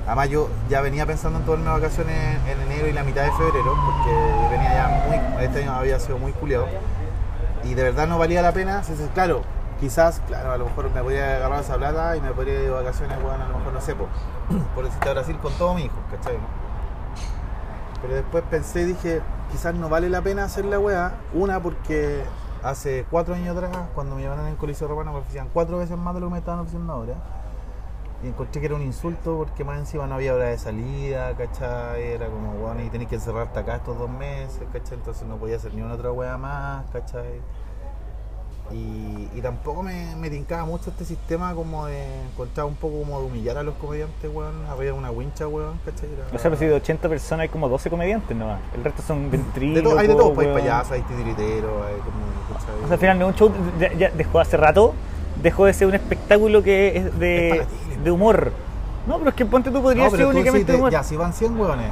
Además, 0.06 0.28
yo 0.28 0.50
ya 0.68 0.82
venía 0.82 1.06
pensando 1.06 1.38
en 1.38 1.46
tomarme 1.46 1.70
vacaciones 1.70 2.38
en 2.46 2.60
enero 2.60 2.88
y 2.88 2.92
la 2.92 3.02
mitad 3.02 3.24
de 3.24 3.32
febrero, 3.32 3.74
porque 3.86 4.10
venía 4.50 4.74
ya 4.74 5.06
muy. 5.06 5.42
Este 5.42 5.62
año 5.62 5.72
había 5.72 5.98
sido 5.98 6.18
muy 6.18 6.32
culiado. 6.32 6.66
Y 7.64 7.72
de 7.72 7.82
verdad 7.82 8.06
no 8.06 8.18
valía 8.18 8.42
la 8.42 8.52
pena. 8.52 8.82
Claro, 9.14 9.40
quizás, 9.80 10.20
claro, 10.26 10.52
a 10.52 10.58
lo 10.58 10.66
mejor 10.66 10.90
me 10.90 11.02
podría 11.02 11.36
agarrar 11.36 11.60
esa 11.60 11.78
plata 11.78 12.18
y 12.18 12.20
me 12.20 12.32
podría 12.32 12.52
ir 12.52 12.60
de 12.64 12.70
vacaciones, 12.70 13.16
weón, 13.24 13.40
a 13.40 13.48
lo 13.48 13.56
mejor 13.56 13.72
no 13.72 13.80
sé, 13.80 13.94
po, 13.94 14.08
por 14.74 14.84
decirte 14.84 15.08
a 15.08 15.12
Brasil 15.14 15.38
con 15.40 15.52
todo 15.54 15.72
mi 15.72 15.84
hijo, 15.84 15.96
¿cachai? 16.10 16.34
no? 16.34 16.44
Pero 18.02 18.14
después 18.16 18.44
pensé 18.50 18.82
y 18.82 18.84
dije, 18.84 19.22
quizás 19.50 19.74
no 19.74 19.88
vale 19.88 20.10
la 20.10 20.20
pena 20.20 20.44
hacer 20.44 20.66
la 20.66 20.78
weá. 20.78 21.14
Una, 21.32 21.62
porque 21.62 22.22
hace 22.62 23.06
cuatro 23.10 23.32
años 23.32 23.56
atrás, 23.56 23.74
cuando 23.94 24.16
me 24.16 24.22
llamaron 24.22 24.44
en 24.44 24.52
el 24.52 24.58
Coliseo 24.58 24.86
Romano, 24.86 25.14
me 25.14 25.20
ofrecían 25.20 25.48
cuatro 25.50 25.78
veces 25.78 25.96
más 25.96 26.12
de 26.12 26.20
lo 26.20 26.26
que 26.26 26.32
me 26.32 26.38
estaban 26.40 26.60
ofreciendo 26.60 26.92
ahora. 26.92 27.14
Y 28.24 28.28
encontré 28.28 28.60
que 28.60 28.66
era 28.66 28.74
un 28.74 28.82
insulto 28.82 29.36
porque 29.36 29.64
más 29.64 29.78
encima 29.78 30.06
no 30.06 30.14
había 30.14 30.32
hora 30.34 30.46
de 30.46 30.56
salida, 30.58 31.34
¿cachai? 31.36 32.02
Era 32.02 32.26
como, 32.28 32.54
bueno, 32.54 32.82
y 32.82 32.88
tenés 32.88 33.06
que 33.08 33.16
encerrarte 33.16 33.58
acá 33.58 33.76
estos 33.76 33.98
dos 33.98 34.08
meses, 34.08 34.62
¿cachai? 34.72 34.94
Entonces 34.98 35.26
no 35.28 35.36
podía 35.36 35.56
hacer 35.56 35.74
ni 35.74 35.82
una 35.82 35.94
otra 35.94 36.10
weá 36.10 36.38
más, 36.38 36.86
¿cachai? 36.90 37.40
Y, 38.72 39.28
y 39.36 39.40
tampoco 39.42 39.82
me, 39.82 40.16
me 40.16 40.30
tincaba 40.30 40.64
mucho 40.64 40.88
este 40.88 41.04
sistema 41.04 41.54
como 41.54 41.84
de 41.84 42.22
encontrar 42.32 42.64
un 42.66 42.76
poco 42.76 43.00
como 43.00 43.20
de 43.20 43.26
humillar 43.26 43.58
a 43.58 43.62
los 43.62 43.74
comediantes, 43.74 44.30
weón, 44.32 44.64
arriba 44.64 44.84
de 44.84 44.92
una 44.92 45.10
wincha, 45.10 45.46
weón, 45.46 45.78
¿cachai? 45.84 46.08
Era- 46.10 46.24
O 46.34 46.38
sea, 46.38 46.50
pues 46.50 46.60
si 46.60 46.66
de 46.66 46.72
80 46.72 47.06
personas 47.10 47.42
hay 47.42 47.48
como 47.50 47.68
12 47.68 47.90
comediantes 47.90 48.34
nomás. 48.34 48.60
El 48.74 48.82
resto 48.82 49.02
son 49.02 49.30
ventrílocos. 49.30 49.98
hay 49.98 50.08
de 50.08 50.14
todo, 50.14 50.32
pues, 50.32 50.48
hay 50.48 50.54
payasos, 50.54 50.92
hay 50.92 51.02
titiriteros, 51.02 51.86
hay 51.86 51.94
como, 52.00 52.54
¿cachai? 52.58 52.74
O 52.84 52.86
sea, 52.86 52.94
al 52.94 52.98
final 52.98 53.22
un 53.22 53.34
show, 53.34 53.52
ya, 53.78 53.92
ya 53.92 54.08
dejó 54.10 54.40
hace 54.40 54.56
rato, 54.56 54.94
dejó 55.42 55.66
de 55.66 55.74
ser 55.74 55.88
un 55.88 55.94
espectáculo 55.94 56.62
que 56.62 56.96
es 56.96 57.18
de. 57.18 57.66
De 58.02 58.10
humor. 58.10 58.52
No, 59.06 59.18
pero 59.18 59.30
es 59.30 59.36
que 59.36 59.44
ponte 59.46 59.70
tú 59.70 59.82
podría 59.82 60.04
No, 60.04 60.10
ser 60.10 60.26
únicamente 60.26 60.74
humor. 60.74 60.90
ya, 60.90 61.02
si 61.02 61.16
van 61.16 61.32
100 61.32 61.58
weones, 61.60 61.90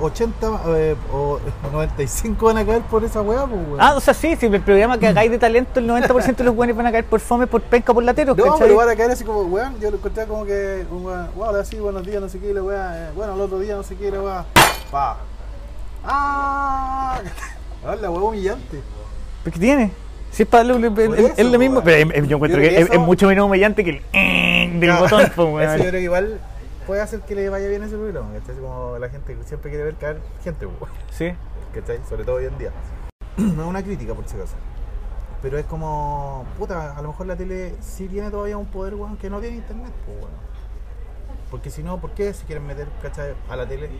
80 0.00 0.46
eh, 0.68 0.96
o 1.12 1.38
95 1.72 2.46
van 2.46 2.58
a 2.58 2.64
caer 2.64 2.82
por 2.82 3.04
esa 3.04 3.20
weá, 3.20 3.46
pues, 3.46 3.60
weón. 3.66 3.80
Ah, 3.80 3.94
o 3.96 4.00
sea, 4.00 4.14
sí, 4.14 4.36
si 4.36 4.46
el 4.46 4.60
programa 4.60 4.96
que 4.98 5.06
hagáis 5.08 5.30
de 5.30 5.38
talento, 5.38 5.80
el 5.80 5.88
90% 5.88 6.36
de 6.36 6.44
los 6.44 6.54
buenos 6.54 6.76
van 6.76 6.86
a 6.86 6.92
caer 6.92 7.04
por 7.04 7.20
fome, 7.20 7.46
por 7.46 7.60
penca, 7.62 7.92
por 7.92 8.02
latero, 8.04 8.34
No, 8.34 8.44
¿cachai? 8.44 8.60
pero 8.60 8.76
van 8.76 8.88
a 8.88 8.96
caer 8.96 9.10
así 9.10 9.24
como, 9.24 9.42
weón, 9.42 9.78
yo 9.80 9.90
lo 9.90 9.96
encontré 9.96 10.26
como 10.26 10.44
que, 10.44 10.86
un 10.90 11.04
weón, 11.04 11.28
wow, 11.34 11.44
ahora 11.46 11.64
sí, 11.64 11.76
buenos 11.78 12.04
días, 12.06 12.20
no 12.22 12.28
sé 12.28 12.38
qué, 12.38 12.54
la 12.54 12.62
weá, 12.62 13.08
eh, 13.08 13.12
bueno, 13.14 13.34
el 13.34 13.40
otro 13.40 13.58
día, 13.58 13.74
no 13.76 13.82
sé 13.82 13.96
qué, 13.96 14.10
la 14.10 14.20
weá, 14.22 14.44
pa. 14.90 15.18
¡Ah! 16.04 17.20
La 18.00 18.10
weá 18.10 18.22
humillante. 18.22 18.80
¿Pero 19.42 19.54
qué 19.54 19.60
tiene? 19.60 19.92
Si 20.32 20.42
es 20.42 20.48
para 20.48 20.64
eso, 20.64 20.72
es 21.36 21.46
lo 21.46 21.58
mismo, 21.58 21.82
pero 21.82 22.10
es- 22.10 22.16
es- 22.22 22.28
yo 22.28 22.36
encuentro 22.36 22.60
Yo 22.60 22.68
que, 22.68 22.80
es, 22.80 22.98
mucho 22.98 23.26
menos 23.28 23.46
humillante 23.46 23.84
que 23.84 23.90
el 23.90 24.02
eh, 24.12 24.72
del 24.80 24.92
botón, 24.96 25.30
pues, 25.36 25.68
Eso 25.68 25.76
yo 25.76 25.82
creo 25.90 25.92
que 25.92 26.00
igual 26.00 26.40
puede 26.86 27.00
hacer 27.02 27.20
que 27.20 27.34
le 27.34 27.48
vaya 27.48 27.68
bien 27.68 27.82
ese 27.82 27.96
programa. 27.96 28.30
Como 28.60 28.98
la 28.98 29.08
gente 29.10 29.36
siempre 29.44 29.70
quiere 29.70 29.84
ver 29.84 29.94
caer 29.96 30.18
gente, 30.42 30.66
weón. 30.66 30.90
Sí. 31.10 31.32
¿cachai? 31.74 32.00
Sobre 32.08 32.24
todo 32.24 32.36
hoy 32.36 32.46
en 32.46 32.58
día. 32.58 32.70
No 33.36 33.62
es 33.62 33.68
una 33.68 33.82
crítica, 33.82 34.14
por 34.14 34.26
si 34.26 34.36
acaso. 34.36 34.56
Pero 35.42 35.58
es 35.58 35.64
como, 35.66 36.44
puta, 36.58 36.96
a 36.96 37.02
lo 37.02 37.08
mejor 37.08 37.26
la 37.26 37.36
tele 37.36 37.74
sí 37.80 38.06
tiene 38.08 38.30
todavía 38.30 38.56
un 38.56 38.66
poder, 38.66 38.94
weón, 38.94 39.16
que 39.16 39.28
no 39.28 39.40
tiene 39.40 39.56
internet, 39.56 39.92
pues, 40.06 40.16
weón. 40.18 40.30
Porque 41.50 41.68
si 41.70 41.82
no, 41.82 42.00
¿por 42.00 42.12
qué 42.12 42.32
se 42.32 42.44
quieren 42.46 42.66
meter, 42.66 42.88
cachai, 43.02 43.34
a 43.50 43.56
la 43.56 43.66
tele? 43.66 43.90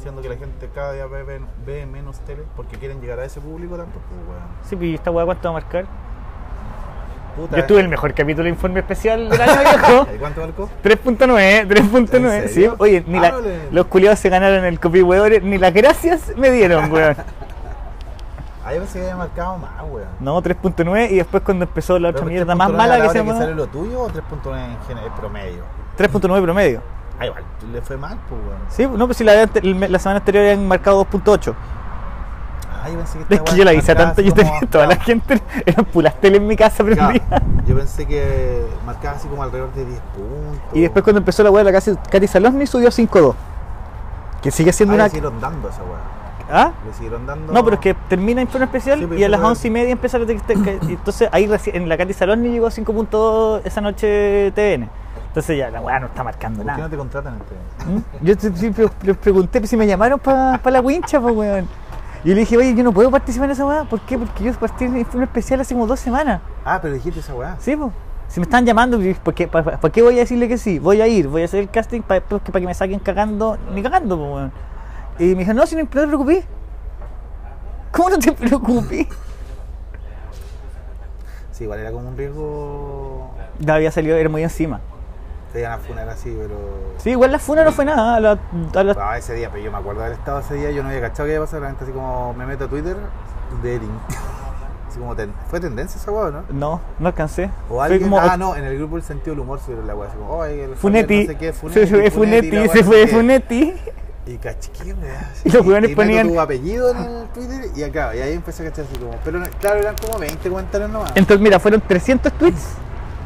Siendo 0.00 0.22
que 0.22 0.28
la 0.30 0.36
gente 0.36 0.68
cada 0.74 0.92
día 0.92 1.06
ve, 1.06 1.22
ve- 1.22 1.40
ve 1.66 1.86
menos 1.86 2.20
tele, 2.20 2.42
porque 2.56 2.76
quieren 2.78 3.00
llegar 3.00 3.18
a 3.20 3.24
ese 3.24 3.40
público 3.40 3.76
tanto, 3.76 3.98
pues, 4.08 4.20
weón. 4.28 4.42
Sí, 4.68 4.76
pues, 4.76 4.88
¿y 4.88 4.94
esta 4.94 5.10
weá 5.10 5.24
cuánto 5.26 5.52
va 5.52 5.58
a 5.58 5.60
marcar? 5.62 5.84
Puta, 7.36 7.56
Yo 7.58 7.64
tuve 7.66 7.80
el 7.80 7.88
mejor 7.88 8.12
capítulo 8.12 8.44
de 8.44 8.50
informe 8.50 8.80
especial 8.80 9.28
del 9.28 9.40
año 9.40 9.60
viejo. 9.60 10.06
¿Y 10.14 10.18
cuánto 10.18 10.40
marcó? 10.40 10.68
3.9, 10.82 11.68
3.9. 11.68 12.42
¿En 12.42 12.48
Sí, 12.48 12.68
oye, 12.78 13.04
ni 13.06 13.20
la- 13.20 13.34
los 13.70 13.86
culiados 13.86 14.18
se 14.18 14.28
ganaron 14.28 14.64
el 14.64 14.80
copy 14.80 15.02
weón, 15.02 15.32
ni 15.48 15.58
las 15.58 15.72
gracias 15.72 16.32
me 16.36 16.50
dieron, 16.50 16.90
weón. 16.90 17.16
Ahí 18.64 18.78
pensé 18.78 18.98
que 18.98 19.04
había 19.04 19.16
marcado 19.16 19.56
más, 19.58 19.70
weón. 19.90 20.08
No, 20.20 20.42
3.9 20.42 21.10
y 21.10 21.16
después 21.16 21.42
cuando 21.42 21.64
empezó 21.64 21.98
la 21.98 22.10
otra 22.10 22.24
mierda 22.26 22.54
3.9 22.54 22.56
más 22.56 22.70
mala 22.72 22.98
la 22.98 23.04
que 23.04 23.10
se 23.10 23.18
llama 23.18 23.38
sale 23.38 23.54
lo 23.54 23.66
tuyo 23.68 24.00
o 24.02 24.08
3.9 24.10 24.76
en 25.06 25.12
promedio? 25.14 25.62
3.9 25.98 26.42
promedio. 26.42 26.82
Ah, 27.20 27.26
igual, 27.26 27.44
le 27.70 27.82
fue 27.82 27.98
mal, 27.98 28.18
pues, 28.28 28.40
weón. 28.40 28.60
Sí, 28.70 28.98
no, 28.98 29.06
pues 29.06 29.18
si 29.18 29.24
la, 29.24 29.34
la 29.34 29.98
semana 29.98 30.20
anterior 30.20 30.42
habían 30.42 30.66
marcado 30.66 31.04
2.8. 31.04 31.54
Ah, 32.82 32.88
yo 32.88 32.96
pensé 32.96 33.18
que 33.18 33.34
Es 33.34 33.40
que 33.42 33.56
yo 33.56 33.64
la 33.64 33.74
hice 33.74 33.94
tanto, 33.94 34.22
yo 34.22 34.32
tenía 34.32 34.60
toda 34.70 34.86
la 34.86 34.96
gente, 34.96 35.40
eran 35.66 35.84
puras 35.84 36.18
tele 36.18 36.38
en 36.38 36.46
mi 36.46 36.56
casa 36.56 36.82
claro. 36.82 37.08
prendida. 37.08 37.42
Yo 37.66 37.76
pensé 37.76 38.06
que 38.06 38.64
marcaba 38.86 39.16
así 39.16 39.28
como 39.28 39.42
alrededor 39.42 39.72
de 39.74 39.84
10 39.84 40.00
puntos. 40.00 40.60
Y 40.72 40.80
después 40.80 41.02
cuando 41.04 41.18
empezó 41.18 41.42
la 41.42 41.50
weá 41.50 41.62
de 41.62 41.70
la 41.70 41.78
casa 41.78 42.00
Katy 42.10 42.26
Salosny 42.26 42.66
subió 42.66 42.88
a 42.88 42.90
5.2. 42.90 43.34
Que 44.42 44.50
sigue 44.50 44.72
siendo 44.72 44.94
ah, 44.94 44.96
una... 44.96 45.04
le 45.04 45.10
siguieron 45.10 45.40
dando 45.40 45.68
esa 45.68 45.82
weá. 45.82 46.20
¿Ah? 46.52 46.72
Le 46.86 46.94
siguieron 46.94 47.26
dando. 47.26 47.52
No, 47.52 47.62
pero 47.62 47.74
es 47.74 47.80
que 47.80 47.94
termina 48.08 48.40
Informe 48.40 48.64
Especial 48.64 48.98
Sí, 48.98 49.06
pero 49.06 49.20
y 49.20 49.24
a 49.24 49.28
las 49.28 49.40
11 49.40 49.68
y 49.68 49.70
media 49.70 49.92
empieza 49.92 50.18
la 50.18 50.26
Entonces 50.26 51.28
ahí 51.32 51.48
en 51.66 51.88
la 51.88 51.98
Katy 51.98 52.14
Salosny 52.14 52.48
llegó 52.48 52.66
a 52.66 52.70
5.2 52.70 53.60
esa 53.64 53.80
noche 53.82 54.52
TVN. 54.52 54.88
Entonces 55.30 55.58
ya 55.58 55.70
la 55.70 55.80
weá 55.80 56.00
no 56.00 56.06
está 56.06 56.24
marcando 56.24 56.58
¿Por 56.58 56.66
qué 56.66 56.72
no 56.72 56.76
nada. 56.78 56.90
te 56.90 56.96
contratan 56.96 57.38
TV? 57.38 57.92
¿Mm? 57.94 58.26
Yo 58.26 58.36
te- 58.36 58.56
sí, 58.56 58.70
pre- 58.70 58.88
pre- 58.88 59.14
pregunté 59.14 59.64
si 59.66 59.76
me 59.76 59.86
llamaron 59.86 60.18
para 60.18 60.58
la 60.70 60.80
wincha, 60.80 61.20
pues 61.20 61.34
weón. 61.36 61.68
Y 62.24 62.28
yo 62.30 62.34
le 62.34 62.40
dije, 62.40 62.56
oye, 62.56 62.74
yo 62.74 62.82
no 62.82 62.92
puedo 62.92 63.10
participar 63.12 63.46
en 63.46 63.52
esa 63.52 63.64
weá. 63.64 63.84
¿Por 63.84 64.00
qué? 64.00 64.18
Porque 64.18 64.42
yo 64.44 64.52
partí 64.54 64.84
en 64.86 64.96
Informe 64.98 65.24
Especial 65.26 65.60
hace 65.60 65.72
como 65.74 65.86
dos 65.86 66.00
semanas. 66.00 66.40
Ah, 66.64 66.80
pero 66.82 66.94
dijiste 66.94 67.20
esa 67.20 67.34
weá. 67.34 67.56
Sí, 67.60 67.76
pues. 67.76 67.92
Si 68.28 68.38
me 68.40 68.44
están 68.44 68.64
llamando, 68.66 68.98
¿por 69.24 69.34
qué, 69.34 69.46
para, 69.48 69.78
qué 69.78 70.02
voy 70.02 70.16
a 70.16 70.18
decirle 70.20 70.46
que 70.48 70.58
sí? 70.58 70.78
Voy 70.78 71.00
a 71.00 71.06
ir, 71.08 71.26
voy 71.28 71.42
a 71.42 71.44
hacer 71.46 71.60
el 71.60 71.70
casting 71.70 72.00
para 72.02 72.20
que, 72.20 72.52
pa' 72.52 72.60
que 72.60 72.66
me 72.66 72.74
saquen 72.74 72.98
cagando, 73.00 73.56
ni 73.74 73.82
cagando, 73.82 74.16
pues, 74.18 74.30
weón. 74.32 74.52
Y 75.18 75.24
me 75.34 75.40
dijo, 75.44 75.54
no, 75.54 75.64
si 75.66 75.74
no, 75.76 75.82
no 75.82 75.88
te 75.88 76.06
preocupes. 76.06 76.44
¿Cómo 77.92 78.10
no 78.10 78.18
te 78.18 78.32
preocupes? 78.32 79.06
Sí, 81.52 81.64
igual 81.64 81.80
era 81.80 81.92
como 81.92 82.08
un 82.08 82.16
riesgo. 82.16 83.30
Ya 83.58 83.74
había 83.74 83.90
salido, 83.90 84.16
era 84.16 84.28
muy 84.28 84.42
encima. 84.42 84.80
Te 85.52 85.60
iban 85.60 85.72
a 85.72 85.78
funar 85.78 86.08
así, 86.08 86.36
pero. 86.38 86.54
Sí, 86.98 87.10
igual 87.10 87.32
la 87.32 87.38
funa 87.40 87.64
no 87.64 87.72
fue 87.72 87.84
nada. 87.84 88.16
A 88.16 88.20
la, 88.20 88.38
a 88.74 88.84
la- 88.84 88.96
Ah, 89.00 89.18
ese 89.18 89.34
día, 89.34 89.48
pero 89.50 89.64
yo 89.64 89.72
me 89.72 89.78
acuerdo 89.78 90.02
haber 90.02 90.12
estado 90.14 90.38
ese 90.40 90.54
día, 90.54 90.70
yo 90.70 90.82
no 90.82 90.90
había 90.90 91.00
cachado 91.00 91.26
que 91.26 91.34
iba 91.34 91.42
a 91.42 91.46
pasar, 91.46 91.60
realmente 91.60 91.84
así 91.84 91.92
como 91.92 92.32
me 92.34 92.46
meto 92.46 92.64
a 92.64 92.68
Twitter 92.68 92.96
de 93.62 93.74
Erin. 93.76 93.90
Así 94.88 94.98
como 94.98 95.14
ten- 95.14 95.32
fue 95.48 95.60
tendencia 95.60 96.00
esa 96.00 96.10
weá, 96.10 96.32
¿no? 96.32 96.42
no, 96.50 96.80
no 96.98 97.06
alcancé. 97.06 97.48
O 97.70 97.80
alguien, 97.80 98.02
como 98.02 98.18
ah, 98.18 98.36
no, 98.36 98.56
en 98.56 98.64
el 98.64 98.76
grupo 98.76 98.96
El 98.96 99.04
Sentido 99.04 99.36
del 99.36 99.40
Humor 99.44 99.60
sobre 99.60 99.84
la 99.84 99.94
weá, 99.94 100.08
así 100.08 100.18
como, 100.18 100.30
oh, 100.32 100.44
el 100.44 100.74
Funetti. 100.74 101.26
Javier 101.26 101.26
no 101.28 101.32
sé 101.32 101.38
qué, 101.38 101.52
se 101.52 101.86
fue 101.86 102.10
Funetti, 102.10 102.50
la 102.50 102.60
weá, 102.62 102.72
se 102.72 102.82
fue. 102.82 103.06
Funetti. 103.06 103.72
Y 104.26 104.36
caché, 104.38 104.72
¿qué 104.72 104.92
weá? 104.94 105.30
Y 105.44 105.50
los 105.52 105.64
meto 105.64 105.94
ponían- 105.94 106.26
tu 106.26 106.40
apellido 106.40 106.90
en 106.90 106.96
el 106.96 107.26
Twitter 107.28 107.66
y 107.76 107.82
acá, 107.84 108.16
y 108.16 108.20
ahí 108.20 108.32
empecé 108.32 108.64
a 108.66 108.70
cachar 108.70 108.84
así 108.86 108.96
como, 108.98 109.12
pero 109.24 109.40
claro, 109.60 109.78
eran 109.78 109.94
como 110.04 110.18
20 110.18 110.48
comentarios 110.50 110.90
nomás. 110.90 111.12
Entonces, 111.14 111.40
mira, 111.40 111.60
fueron 111.60 111.80
300 111.80 112.32
tweets 112.32 112.66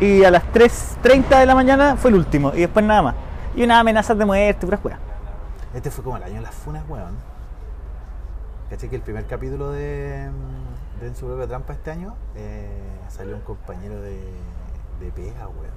y 0.01 0.25
a 0.25 0.31
las 0.31 0.43
3.30 0.53 1.39
de 1.41 1.47
la 1.47 1.55
mañana 1.55 1.97
fue 1.97 2.11
el 2.11 2.17
último 2.17 2.53
y 2.55 2.61
después 2.61 2.85
nada 2.85 3.03
más. 3.03 3.15
Y 3.55 3.63
unas 3.63 3.79
amenazas 3.81 4.19
de 4.19 4.25
muerte, 4.25 4.67
puras 4.67 4.81
weas. 4.85 4.99
Este 5.75 5.91
fue 5.91 6.05
como 6.05 6.17
el 6.17 6.23
año 6.23 6.35
de 6.37 6.41
las 6.43 6.55
funas, 6.55 6.83
weón. 6.89 7.17
Caché 8.71 8.89
que 8.89 8.97
el 8.97 9.03
primer 9.03 9.27
capítulo 9.27 9.71
de, 9.73 10.29
mm, 10.31 11.01
de 11.01 11.07
En 11.09 11.15
su 11.17 11.27
propia 11.27 11.47
trampa 11.47 11.73
este 11.75 11.91
año 11.91 12.15
eh, 12.35 12.69
salió 13.09 13.35
un 13.37 13.43
compañero 13.43 14.01
de, 14.01 14.19
de 15.01 15.11
pega, 15.15 15.47
weón. 15.49 15.75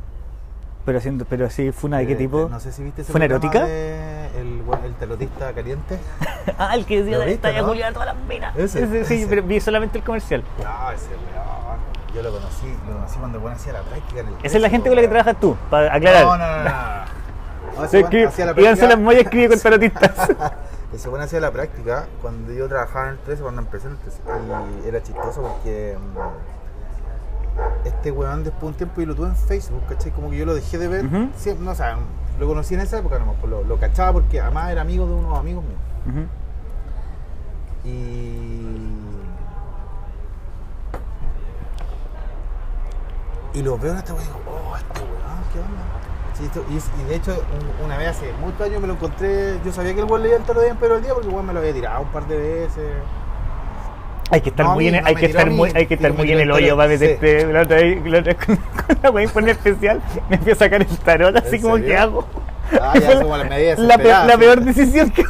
Pero 0.85 0.99
haciendo, 0.99 1.25
pero 1.25 1.49
sí, 1.49 1.71
¿funa 1.71 1.97
de 1.97 2.07
qué 2.07 2.13
Eh, 2.13 2.15
tipo? 2.15 2.47
No 2.49 2.59
sé 2.59 2.71
si 2.71 2.81
viste 2.83 3.01
ese 3.01 3.11
¿Fue 3.11 3.19
una 3.19 3.27
programa 3.27 3.57
erótica? 3.57 3.67
de 3.67 4.41
el, 4.41 4.61
el 4.85 4.93
tarotista 4.95 5.51
caliente. 5.53 5.99
ah, 6.57 6.75
el 6.75 6.85
que 6.85 7.03
decía 7.03 7.17
¿Lo 7.17 7.25
viste, 7.25 7.49
esta 7.49 7.51
ya 7.51 7.61
no? 7.61 7.93
Todas 7.93 8.15
las 8.15 8.25
minas. 8.25 8.55
Ese, 8.55 8.87
sí, 9.05 9.15
ese. 9.15 9.27
pero 9.27 9.43
vi 9.43 9.59
solamente 9.59 9.97
el 9.97 10.03
comercial. 10.03 10.43
No, 10.63 10.91
ese 10.91 11.07
weón. 11.09 11.56
Yo 12.15 12.21
lo 12.23 12.31
conocí, 12.31 12.73
lo 12.87 12.93
conocí 12.95 13.19
cuando 13.19 13.39
bueno 13.39 13.55
hacía 13.57 13.73
la 13.73 13.81
práctica 13.81 14.21
en 14.21 14.27
el 14.27 14.33
Esa 14.43 14.55
es 14.57 14.61
la 14.61 14.69
gente 14.69 14.89
con 14.89 14.95
la 14.95 15.01
que 15.01 15.07
trabajas 15.07 15.39
tú, 15.39 15.55
para 15.69 15.93
aclarar. 15.93 16.23
No, 16.23 16.37
no, 16.37 16.47
no, 16.47 16.63
no. 16.63 16.69
no. 17.83 17.87
Se 17.89 17.99
escribe- 17.99 18.25
la 18.45 18.53
práctica- 18.53 18.75
Salamoya 18.75 19.19
escribe 19.19 19.49
con 19.49 19.59
tarotistas. 19.63 20.11
Ese 20.93 21.09
bueno 21.09 21.25
hacía 21.25 21.39
la 21.41 21.51
práctica 21.51 22.07
cuando 22.21 22.53
yo 22.53 22.67
trabajaba 22.67 23.07
en 23.07 23.11
el 23.13 23.19
13, 23.19 23.41
cuando 23.43 23.61
empecé 23.61 23.87
en 23.87 23.93
el 23.93 23.99
13. 23.99 24.19
Y 24.85 24.87
era 24.87 25.03
chistoso 25.03 25.41
porque 25.41 25.97
mm, 25.99 27.87
este 27.87 28.11
weón 28.11 28.43
después 28.45 28.61
de 28.61 28.67
un 28.67 28.73
tiempo 28.75 29.01
yo 29.01 29.07
lo 29.07 29.15
tuve 29.15 29.27
en 29.27 29.35
Facebook, 29.35 29.83
¿cachai? 29.89 30.11
Como 30.11 30.29
que 30.31 30.37
yo 30.37 30.45
lo 30.45 30.55
dejé 30.55 30.77
de 30.77 30.87
ver. 30.87 31.05
Siempre- 31.35 31.65
no, 31.65 31.71
o 31.71 31.75
sea, 31.75 31.97
lo 32.39 32.47
conocí 32.47 32.73
en 32.75 32.79
esa 32.79 32.97
época 32.99 33.19
nomás, 33.19 33.35
pues 33.41 33.51
lo, 33.51 33.63
lo 33.63 33.77
cachaba 33.77 34.13
porque 34.13 34.39
además 34.39 34.71
era 34.71 34.81
amigo 34.81 35.05
de 35.05 35.11
unos 35.13 35.37
amigos 35.37 35.63
míos. 35.65 36.25
Y. 37.83 39.06
Y 43.57 43.63
los 43.63 43.81
veo 43.81 43.91
en 43.93 43.97
esta 43.97 44.13
weón 44.13 44.23
y 44.25 44.27
digo, 44.27 44.41
oh, 44.47 44.75
este 44.77 44.99
weón, 44.99 45.41
¿qué 45.51 45.59
onda? 45.59 45.83
Sí, 46.37 46.43
y, 47.01 47.09
de 47.09 47.15
hecho, 47.15 47.31
un- 47.31 47.85
una 47.85 47.97
vez 47.97 48.09
hace 48.09 48.31
muchos 48.39 48.61
años 48.61 48.79
me 48.81 48.87
lo 48.87 48.93
encontré. 48.93 49.55
Yo 49.65 49.71
sabía 49.71 49.93
que 49.95 50.01
el 50.01 50.05
weón 50.05 50.21
leía 50.21 50.35
el 50.35 50.43
tarot 50.43 50.63
bien, 50.63 50.77
pero 50.79 50.97
el 50.97 51.01
día 51.03 51.13
porque 51.13 51.27
el 51.27 51.33
weón 51.33 51.47
me 51.47 51.53
lo 51.53 51.59
había 51.59 51.73
tirado 51.73 52.01
un 52.01 52.09
par 52.09 52.27
de 52.27 52.37
veces. 52.37 52.83
Hay 54.29 54.41
que 54.41 54.49
estar 54.49 54.65
No, 54.65 54.73
muy 54.75 54.87
en, 54.89 55.01
no 55.01 55.07
hay 55.07 55.15
que 55.15 55.25
estar 55.25 55.49
muy, 55.49 55.71
hay 55.73 55.85
que 55.87 55.93
estar 55.95 56.13
muy 56.13 56.31
en 56.31 56.39
el 56.41 56.51
hoyo 56.51 56.75
para 56.77 56.89
tarot, 56.89 56.99
sí. 56.99 57.05
meterte 57.05 57.53
la 57.53 57.61
otra 57.61 57.77
vez, 57.77 58.05
la 58.05 58.19
otra 58.19 58.33
vez 58.33 58.45
con, 58.45 59.27
con 59.33 59.45
la 59.45 59.51
especial, 59.51 60.01
me 60.29 60.37
fui 60.37 60.51
a 60.51 60.55
sacar 60.55 60.81
el 60.81 60.97
tarot 60.99 61.35
así 61.37 61.55
¿En 61.55 61.61
como 61.61 61.75
serio? 61.77 61.89
que 61.89 61.97
hago. 61.97 62.25
Ah, 62.79 62.91
ya, 62.95 63.01
fue 63.01 63.13
es 63.13 63.19
como 63.21 63.37
la 63.37 63.43
medida 63.45 63.75
la, 63.77 64.25
la 64.25 64.37
peor 64.37 64.59
decisión 64.61 65.09
que. 65.11 65.23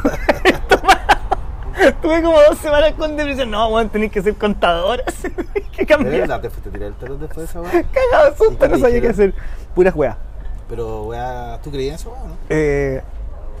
Tuve 2.02 2.22
como 2.22 2.40
dos 2.40 2.58
semanas 2.58 2.92
con 2.98 3.16
depresión. 3.16 3.50
No, 3.50 3.68
weón, 3.68 3.88
tenés 3.88 4.10
que 4.12 4.22
ser 4.22 4.34
contadora. 4.36 5.02
que 5.72 5.82
¿De 5.82 5.86
cambiar. 5.86 6.20
verdad 6.20 6.40
te 6.40 6.50
fuiste 6.50 6.68
a 6.68 6.72
tirar 6.72 6.88
el 6.88 6.94
tarot 6.94 7.18
después 7.18 7.38
de 7.38 7.44
esa 7.44 7.60
weón? 7.60 7.86
Cagado 7.92 8.24
de 8.30 8.32
¿Y 8.34 8.36
susto, 8.48 8.68
no 8.68 8.78
sabía 8.78 9.00
qué 9.00 9.08
hacer. 9.08 9.34
Puras 9.74 9.94
weas. 9.94 10.16
Pero, 10.68 11.04
weá, 11.04 11.58
¿tú 11.62 11.70
creías 11.70 11.94
en 12.04 12.08
eso, 12.08 12.10
weón? 12.10 12.28
no? 12.28 12.36
Eh, 12.50 13.02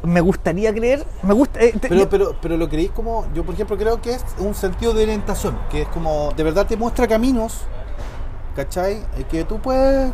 me 0.02 0.20
gustaría 0.20 0.72
creer. 0.74 1.04
Me 1.22 1.34
gusta. 1.34 1.60
eh, 1.60 1.72
te- 1.80 1.88
Pero, 1.88 2.08
pero, 2.08 2.36
pero 2.40 2.56
lo 2.56 2.68
creéis 2.68 2.90
como, 2.92 3.26
yo 3.34 3.44
por 3.44 3.54
ejemplo 3.54 3.76
creo 3.76 4.00
que 4.00 4.12
es 4.14 4.24
un 4.38 4.54
sentido 4.54 4.92
de 4.94 5.02
orientación, 5.04 5.58
que 5.70 5.82
es 5.82 5.88
como, 5.88 6.32
de 6.36 6.44
verdad 6.44 6.66
te 6.66 6.76
muestra 6.76 7.08
caminos, 7.08 7.62
¿cachai? 8.54 8.94
Eh, 9.16 9.24
Que 9.30 9.44
tú 9.44 9.58
puedes, 9.58 10.10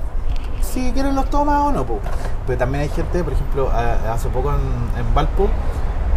si 0.63 0.91
quieres 0.93 1.13
los 1.15 1.29
tomas 1.29 1.61
o 1.65 1.73
no, 1.73 1.85
po. 1.85 1.99
Pero 2.47 2.59
también 2.59 2.83
hay 2.83 2.89
gente, 2.91 3.23
por 3.25 3.33
ejemplo, 3.33 3.71
hace 3.71 4.29
poco 4.29 4.51
en, 4.53 5.01
en 5.01 5.15
Valpo, 5.15 5.49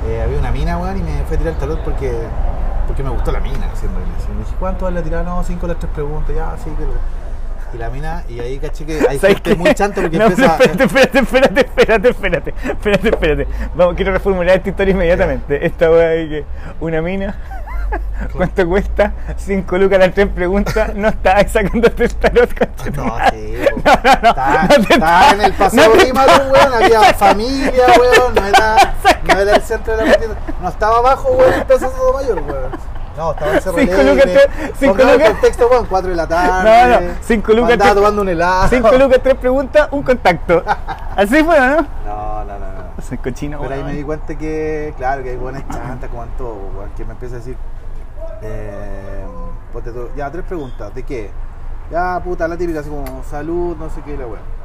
eh, 0.06 0.22
había 0.22 0.38
una 0.40 0.52
mina, 0.52 0.78
weón, 0.78 0.98
y 0.98 1.02
me 1.02 1.24
fue 1.26 1.36
a 1.36 1.40
tirar 1.40 1.54
el 1.54 1.60
tarot 1.60 1.84
porque, 1.84 2.12
porque 2.88 3.04
me 3.04 3.10
gustó 3.10 3.32
la 3.32 3.40
mina, 3.40 3.70
haciendo. 3.72 4.00
Y 4.00 4.34
me 4.34 4.40
dije, 4.44 4.56
¿cuánto 4.60 4.90
le 4.92 5.02
tiraron? 5.02 5.26
No, 5.26 5.44
cinco 5.44 5.68
las 5.68 5.80
tres 5.80 5.92
preguntas, 5.94 6.36
ya, 6.36 6.56
sí, 6.64 6.70
que... 6.72 6.86
Y 7.74 7.78
la 7.78 7.90
mina, 7.90 8.24
y 8.30 8.40
ahí 8.40 8.60
caché 8.60 8.86
que 8.86 8.94
hay 9.10 9.20
¿Sabes 9.20 9.36
gente 9.36 9.50
qué? 9.50 9.56
muy 9.58 9.74
chanta 9.74 10.00
porque 10.00 10.18
No, 10.18 10.28
empieza... 10.28 10.56
Espérate, 10.56 10.84
espérate, 10.86 11.20
espérate, 11.20 11.60
espérate, 11.60 12.10
espérate, 12.10 12.54
espérate, 12.72 13.10
espérate. 13.10 13.48
Vamos, 13.76 13.96
quiero 13.96 14.14
reformular 14.14 14.56
esta 14.56 14.70
historia 14.70 14.94
inmediatamente. 14.94 15.66
Esta 15.66 15.92
weá 15.92 16.08
de 16.12 16.30
que 16.30 16.46
una 16.80 17.02
mina, 17.02 17.36
¿cuánto 18.34 18.66
cuesta? 18.70 19.12
Cinco 19.36 19.78
lucas 19.78 20.00
las 20.00 20.14
tres 20.14 20.28
preguntas, 20.28 20.96
no 20.96 21.10
estaba 21.10 21.46
sacando 21.46 21.90
el 21.90 22.16
tarot, 22.16 22.50
tu 22.86 22.92
No, 23.02 23.18
sí. 23.32 23.47
No, 23.84 23.92
no, 24.04 24.12
no. 24.22 24.30
Estaba, 24.30 24.64
no 24.64 24.86
te 24.86 24.94
estaba 24.94 25.32
en 25.32 25.42
el 25.42 25.54
paseo 25.58 25.96
Lima, 25.96 26.26
weón, 26.26 26.74
había 26.74 27.14
familia, 27.14 27.86
weón, 28.00 28.36
no 28.36 28.46
era, 28.46 28.94
no 29.24 29.40
era 29.40 29.56
el 29.56 29.62
centro 29.62 29.96
de 29.96 30.06
la 30.06 30.12
partida. 30.12 30.36
No 30.62 30.70
estaba 30.70 30.98
abajo, 30.98 31.30
weón, 31.32 31.54
el 31.54 31.66
Plaza 31.66 31.90
Soto 31.90 32.14
Mayor, 32.14 32.42
weón. 32.42 32.72
No, 33.18 33.32
estaba 33.32 33.54
en 33.54 33.62
Cerro 33.62 33.78
Cinco 33.80 34.04
lucas, 34.04 34.26
cinco 34.80 35.04
lucas. 35.04 35.30
contexto, 35.32 35.68
weón, 35.68 35.86
4 35.88 36.10
de 36.10 36.16
la 36.16 36.28
tarde. 36.28 36.70
No, 36.70 37.02
no, 37.02 37.16
cinco 37.22 37.54
lucas, 37.54 37.72
Andaba 37.74 37.96
tomando 37.96 38.22
un 38.22 38.30
helado. 38.30 38.68
Cinco 38.70 38.92
lucas, 38.92 39.20
tres 39.24 39.36
preguntas, 39.36 39.88
un 39.92 40.04
contacto. 40.04 40.64
Así 41.16 41.44
fue, 41.44 41.60
¿no? 41.60 41.76
No, 42.06 42.46
no, 42.46 42.60
no, 42.60 42.60
no. 42.60 43.02
Soy 43.08 43.18
cochino, 43.18 43.60
Pero 43.60 43.74
ahí 43.74 43.84
me 43.84 43.94
di 43.94 44.04
cuenta 44.04 44.36
que, 44.36 44.94
claro, 44.98 45.24
que 45.24 45.32
hay 45.32 45.36
buenas 45.38 45.64
chantas 45.68 46.10
como 46.10 46.24
en 46.24 46.30
todo, 46.38 46.58
weón, 46.78 46.92
que 46.96 47.06
me 47.06 47.14
empieza 47.14 47.36
a 47.36 47.40
decir, 47.40 47.58
eh, 48.44 49.26
ya, 50.16 50.32
tres 50.32 50.44
preguntas, 50.46 50.94
¿de 50.94 51.04
qué? 51.04 51.32
Ya, 51.92 52.20
puta, 52.24 52.48
la 52.48 52.58
típica, 52.58 52.82
así 52.82 52.90
como 52.90 53.24
salud, 53.24 53.76
no 53.78 53.90
sé 53.90 54.02
qué, 54.02 54.18
la 54.18 54.26
weón. 54.26 54.58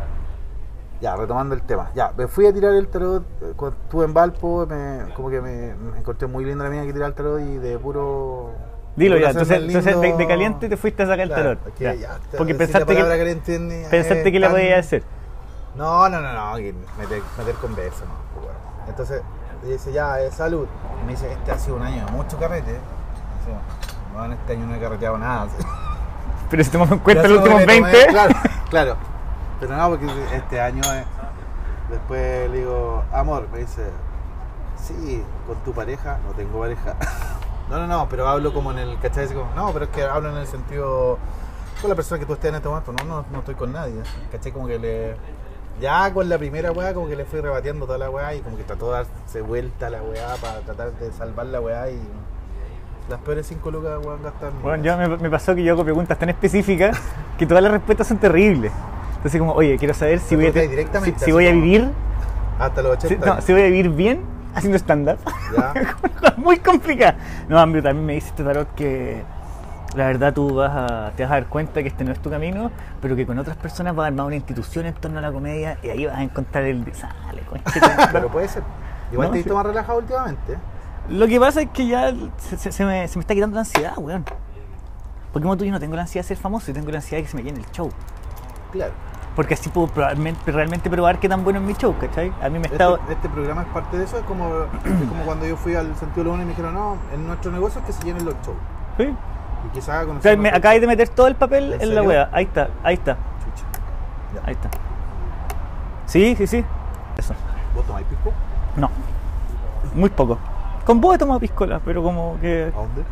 Ya, 1.01 1.17
retomando 1.17 1.55
el 1.55 1.63
tema, 1.63 1.91
ya, 1.95 2.13
me 2.17 2.29
fui 2.29 2.47
a 2.47 2.53
tirar 2.53 2.73
el 2.75 2.87
tarot, 2.89 3.25
eh, 3.43 3.53
cuando 3.57 3.77
estuve 3.83 4.05
en 4.05 4.15
Valpo, 4.15 4.67
me, 4.69 5.13
como 5.15 5.31
que 5.31 5.41
me, 5.41 5.75
me 5.75 5.99
encontré 5.99 6.29
muy 6.29 6.45
linda 6.45 6.63
la 6.65 6.71
mía 6.71 6.83
que 6.85 6.93
tiraba 6.93 7.09
el 7.09 7.15
tarot 7.15 7.41
y 7.41 7.59
de 7.59 7.77
puro... 7.79 8.51
Dilo 8.95 9.17
ya, 9.19 9.31
entonces, 9.31 9.85
de, 9.85 10.27
caliente 10.29 10.69
te 10.69 10.77
fuiste 10.77 11.03
a 11.03 11.07
sacar 11.07 11.21
el 11.23 11.29
Claro, 11.29 11.57
tarot. 11.57 11.67
es 11.69 11.75
que 11.75 11.85
Ya. 11.85 11.95
ya, 11.95 12.19
te- 12.31 12.37
Porque 12.37 12.55
pensaste 12.55 12.95
que, 12.95 13.03
caliente 13.03 13.59
ni- 13.59 13.85
pensaste 13.89 14.31
que 14.31 14.39
la 14.39 14.47
tan- 14.49 14.57
podías 14.57 14.87
hacer. 14.87 15.03
no, 15.77 16.09
no, 16.09 16.21
no, 16.21 16.33
no, 16.51 16.57
que 16.57 16.73
meter, 16.99 17.23
meter 17.39 17.55
conversa, 17.57 18.05
no. 18.05 18.11
pues, 18.35 18.45
bueno. 18.47 18.59
Entonces, 18.89 19.23
dice, 19.65 19.93
ya, 19.93 20.21
eh, 20.21 20.31
salud. 20.31 20.67
Y 21.03 21.07
me 21.07 21.13
dice, 21.13 21.33
este 21.33 21.51
ha 21.51 21.59
sido 21.59 21.77
un 21.77 21.83
año 21.83 22.05
de 22.05 22.13
mucho 22.13 22.39
carrete. 22.39 22.71
Dice, 22.73 23.57
no, 24.15 24.25
en 24.27 24.33
este 24.33 24.53
año 24.53 24.67
no 24.67 24.75
he 24.77 24.79
carreteado 24.81 25.19
nada. 25.19 25.49
Pero 26.53 26.63
si 26.65 26.71
tomamos 26.71 26.93
en 26.93 26.99
cuenta 27.01 27.27
los 27.27 27.39
últimos 27.39 27.67
me 27.67 27.67
tomé- 27.67 27.83
20. 27.93 28.07
Claro, 28.13 28.35
claro. 28.71 28.97
Pero 29.59 29.77
no, 29.77 29.89
porque 29.89 30.07
este 30.37 30.61
año, 30.61 30.83
eh, 30.93 31.05
después 31.91 32.51
le 32.51 32.59
digo, 32.59 33.03
amor, 33.13 33.49
me 33.53 33.59
dice, 33.61 33.83
sí, 34.77 35.25
con 35.47 35.57
tu 35.65 35.73
pareja, 35.73 36.19
no 36.27 36.33
tengo 36.35 36.61
pareja. 36.61 36.95
No, 37.71 37.79
no, 37.79 37.87
no, 37.87 38.07
pero 38.07 38.29
hablo 38.29 38.53
como 38.53 38.71
en 38.73 38.79
el, 38.81 38.99
¿cachai? 39.01 39.27
Como, 39.29 39.49
no, 39.57 39.73
pero 39.73 39.87
es 39.87 39.91
que 39.93 40.03
hablo 40.03 40.29
en 40.29 40.37
el 40.37 40.47
sentido, 40.47 41.17
con 41.81 41.89
la 41.89 41.97
persona 41.97 42.19
que 42.19 42.27
tú 42.27 42.35
estés 42.35 42.51
en 42.51 42.57
este 42.57 42.69
momento, 42.69 42.93
no, 42.93 43.05
no, 43.05 43.25
no 43.33 43.39
estoy 43.39 43.55
con 43.55 43.73
nadie. 43.73 43.95
¿Cachai? 44.31 44.53
Como 44.53 44.67
que 44.67 44.79
le, 44.79 45.17
Ya 45.81 46.13
con 46.13 46.29
la 46.29 46.37
primera 46.37 46.71
weá, 46.71 46.93
como 46.93 47.09
que 47.09 47.17
le 47.17 47.25
fui 47.25 47.41
rebatiendo 47.41 47.87
toda 47.87 47.97
la 47.97 48.11
weá 48.11 48.35
y 48.35 48.41
como 48.41 48.59
que 48.59 48.65
trató 48.65 48.89
de 48.93 49.05
darse 49.05 49.41
vuelta 49.41 49.89
la 49.89 50.03
weá 50.03 50.35
para 50.39 50.61
tratar 50.61 50.93
de 50.93 51.13
salvar 51.13 51.47
la 51.47 51.61
weá 51.63 51.89
y. 51.89 51.99
Las 53.13 53.21
peores 53.21 53.47
5 53.47 53.71
lucas, 53.71 53.99
weón, 54.03 54.23
gastan. 54.23 54.53
Bueno, 54.63 54.83
yo 54.83 54.97
me, 54.97 55.07
me 55.19 55.29
pasó 55.29 55.55
que 55.55 55.63
yo 55.63 55.75
hago 55.75 55.85
preguntas 55.85 56.19
tan 56.19 56.31
específicas 56.31 56.99
que 57.37 57.47
todas 57.47 57.63
las 57.63 57.71
respuestas 57.73 58.07
son 58.07 58.17
terribles. 58.17 58.73
Entonces, 59.17 59.39
como, 59.39 59.53
oye, 59.53 59.77
quiero 59.77 59.93
saber 59.93 60.19
si 60.19 60.35
voy 60.35 60.47
a, 60.47 60.53
si, 61.03 61.13
si 61.19 61.31
voy 61.31 61.47
a 61.47 61.53
vivir, 61.53 61.91
Hasta 62.59 62.81
los 62.81 62.99
si, 63.01 63.07
80. 63.09 63.27
no, 63.27 63.33
años. 63.35 63.45
si 63.45 63.53
voy 63.53 63.61
a 63.61 63.65
vivir 63.67 63.91
bien 63.91 64.21
haciendo 64.55 64.79
stand-up. 64.79 65.19
Muy 66.39 66.57
complicada. 66.61 67.17
No, 67.51 67.59
amigo, 67.59 67.83
también 67.83 68.07
me 68.07 68.15
dice 68.15 68.29
este 68.29 68.45
tarot 68.45 68.75
que 68.75 69.23
la 69.95 70.07
verdad 70.07 70.33
tú 70.33 70.55
vas 70.55 70.73
a, 70.75 71.13
te 71.15 71.23
vas 71.25 71.33
a 71.33 71.35
dar 71.35 71.47
cuenta 71.49 71.83
que 71.83 71.89
este 71.89 72.05
no 72.05 72.13
es 72.13 72.19
tu 72.19 72.31
camino, 72.31 72.71
pero 73.03 73.15
que 73.15 73.27
con 73.27 73.39
otras 73.39 73.59
personas 73.59 73.95
vas 73.95 74.05
a 74.05 74.07
armar 74.07 74.25
una 74.25 74.37
institución 74.37 74.87
en 74.87 74.95
torno 74.95 75.19
a 75.19 75.21
la 75.23 75.31
comedia 75.33 75.77
y 75.83 75.91
ahí 75.91 76.07
vas 76.07 76.17
a 76.17 76.23
encontrar 76.23 76.65
el... 76.65 76.83
Sale. 76.95 77.43
Pero 78.13 78.29
puede 78.29 78.49
ser. 78.49 78.63
Igual 79.13 79.29
No, 79.29 79.33
te 79.33 79.39
he 79.39 79.43
sí. 79.43 79.45
visto 79.45 79.55
más 79.55 79.67
relajado 79.67 79.99
últimamente. 79.99 80.57
Lo 81.09 81.27
que 81.27 81.39
pasa 81.41 81.63
es 81.63 81.69
que 81.71 81.87
ya 81.87 82.13
se, 82.39 82.57
se- 82.57 82.73
se 82.73 82.85
me, 82.85 83.07
se 83.09 83.19
me 83.19 83.21
está 83.23 83.35
quitando 83.35 83.55
la 83.55 83.61
ansiedad, 83.61 83.95
weón. 83.99 84.25
Porque 85.33 85.45
como 85.45 85.57
tú, 85.57 85.65
yo 85.65 85.73
no 85.73 85.81
tengo 85.81 85.97
la 85.97 86.03
ansiedad 86.03 86.25
de 86.25 86.29
ser 86.29 86.37
famoso, 86.37 86.69
yo 86.69 86.75
tengo 86.75 86.91
la 86.91 86.99
ansiedad 86.99 87.19
de 87.19 87.25
que 87.25 87.31
se 87.31 87.37
me 87.37 87.43
llene 87.43 87.59
el 87.61 87.71
show. 87.71 87.91
Claro. 88.71 88.93
Porque 89.35 89.55
así 89.55 89.71
puedo 89.71 89.87
probablemente, 89.89 90.53
realmente 90.53 90.91
probar 90.91 91.19
qué 91.19 91.27
tan 91.29 91.43
bueno 91.43 91.59
es 91.59 91.65
mi 91.65 91.73
show, 91.75 91.95
¿cachai? 91.99 92.31
A 92.43 92.49
mí 92.51 92.59
me 92.59 92.67
Este, 92.67 92.75
está... 92.75 92.99
este 93.11 93.29
programa 93.31 93.63
es 93.63 93.69
parte 93.69 93.97
de 93.99 94.05
eso. 94.05 94.19
Es 94.19 94.25
como, 94.25 94.47
es 94.85 95.09
como 95.09 95.25
cuando 95.25 95.47
yo 95.47 95.57
fui 95.57 95.75
al 95.75 95.97
sentido 95.97 96.25
de 96.25 96.29
la 96.29 96.35
Una 96.35 96.43
y 96.43 96.47
me 96.47 96.51
dijeron, 96.51 96.75
no, 96.75 96.97
en 97.15 97.27
nuestro 97.27 97.51
negocio 97.51 97.81
es 97.81 97.87
que 97.87 97.93
se 97.95 98.05
llenen 98.05 98.27
los 98.27 98.35
shows. 98.45 98.59
¿Sí? 98.99 99.05
Y 99.05 99.69
quizás 99.73 100.05
con 100.05 100.19
O 100.19 100.21
sea, 100.23 100.37
me 100.37 100.51
acabáis 100.51 100.81
de 100.83 100.87
meter 100.87 101.09
todo 101.09 101.29
el 101.29 101.35
papel 101.35 101.73
¿En 101.75 101.81
en, 101.83 101.95
la 101.95 102.03
wea. 102.03 102.29
Ahí 102.33 102.45
está, 102.45 102.69
ahí 102.83 102.95
está, 102.95 103.15
Chucha. 103.15 103.65
Ya. 104.35 104.41
ahí 104.47 104.53
está. 104.53 104.69
Sí, 106.07 106.35
sí, 106.37 106.47
sí. 106.47 106.65
Eso. 107.17 107.33
¿Vos 107.75 107.87
tomáis 107.87 108.07
pisco? 108.07 108.33
No. 108.77 108.91
Muy 109.95 110.11
poco. 110.11 110.39
Con 110.85 111.01
vos 111.01 111.15
he 111.15 111.19
tomado 111.19 111.39
piscola, 111.41 111.81
pero 111.85 112.03
como 112.03 112.39
que 112.41 112.73
¿A 112.75 112.77
dónde? 112.77 113.03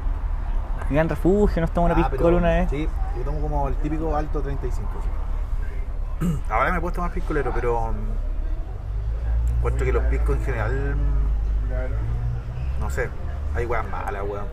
Gran 0.90 1.08
Refugio, 1.08 1.60
nos 1.62 1.70
tomamos 1.70 1.96
una 1.96 2.06
Ah, 2.06 2.08
pero- 2.10 2.18
piscola 2.18 2.36
una 2.38 2.48
vez. 2.48 2.70
Sí, 2.70 2.88
yo 3.16 3.22
tomo 3.22 3.40
como 3.40 3.68
el 3.68 3.74
típico 3.76 4.14
alto 4.16 4.40
35. 4.40 4.88
sí. 6.20 6.40
Ahora 6.50 6.72
me 6.72 6.78
he 6.78 6.80
puesto 6.80 7.00
más 7.00 7.12
piscolero, 7.12 7.52
pero 7.54 7.92
mm, 7.92 9.56
encuentro 9.58 9.86
que 9.86 9.92
los 9.92 10.02
piscos 10.04 10.36
en 10.36 10.44
general, 10.44 10.96
mm, 10.96 12.80
no 12.80 12.90
sé, 12.90 13.08
hay 13.54 13.66
weas 13.66 13.88
malas, 13.88 14.22
weón. 14.28 14.44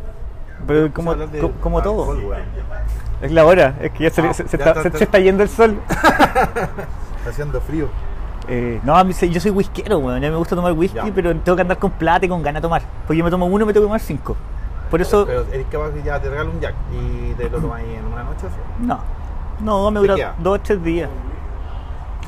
Pero 0.68 0.92
como, 0.94 1.12
hablar 1.12 1.30
de 1.30 1.40
co- 1.40 1.52
como 1.62 1.82
todo. 1.82 2.16
Es 3.22 3.32
la 3.32 3.46
hora, 3.46 3.76
es 3.80 3.92
que 3.92 4.04
ya 4.04 4.10
se, 4.12 4.22
Ah, 4.22 4.34
se- 4.34 4.48
se 4.48 4.58
ya 4.58 4.66
está, 4.66 4.70
está- 4.70 4.82
se- 4.82 4.88
está- 4.90 4.98
se 5.00 5.04
está 5.06 5.20
yendo 5.20 5.44
el 5.44 5.50
sol. 5.50 5.80
Está 7.18 7.30
haciendo 7.32 7.60
frío. 7.62 7.90
Eh, 8.48 8.80
no, 8.84 8.96
a 8.96 9.04
mí 9.04 9.14
se- 9.14 9.30
yo 9.30 9.40
soy 9.42 9.52
whiskero, 9.52 9.98
weón. 10.00 10.18
A 10.18 10.20
mí 10.20 10.30
me 10.30 10.38
gusta 10.38 10.56
tomar 10.56 10.72
whisky, 10.74 10.96
Ya. 10.98 11.12
pero 11.14 11.36
tengo 11.36 11.56
que 11.56 11.62
andar 11.62 11.78
con 11.78 11.92
plata 11.92 12.26
y 12.26 12.30
con 12.30 12.42
ganas 12.42 12.62
de 12.62 12.66
tomar. 12.66 12.82
Porque 13.06 13.18
yo 13.18 13.24
me 13.24 13.30
tomo 13.32 13.46
uno 13.46 13.64
y 13.64 13.68
me 13.68 13.74
tengo 13.74 13.86
que 13.86 13.90
tomar 13.90 14.00
cinco. 14.00 14.36
Por 14.90 15.02
eso, 15.02 15.26
Pero 15.26 15.46
eres 15.52 15.68
capaz 15.70 15.90
que 15.92 16.02
ya 16.02 16.20
te 16.22 16.30
regalo 16.30 16.52
un 16.52 16.62
jack 16.62 16.74
y 16.94 17.34
te 17.34 17.50
lo 17.50 17.60
tomas 17.60 17.82
ahí 17.82 17.94
en 17.96 18.06
una 18.06 18.24
noche. 18.24 18.48
¿sí? 18.48 18.86
no. 18.86 19.00
No, 19.60 19.90
me 19.92 20.00
¿Te 20.00 20.02
dura 20.08 20.16
queda? 20.16 20.36
dos 20.38 20.60
o 20.60 20.62
tres 20.62 20.84
días. 20.84 21.10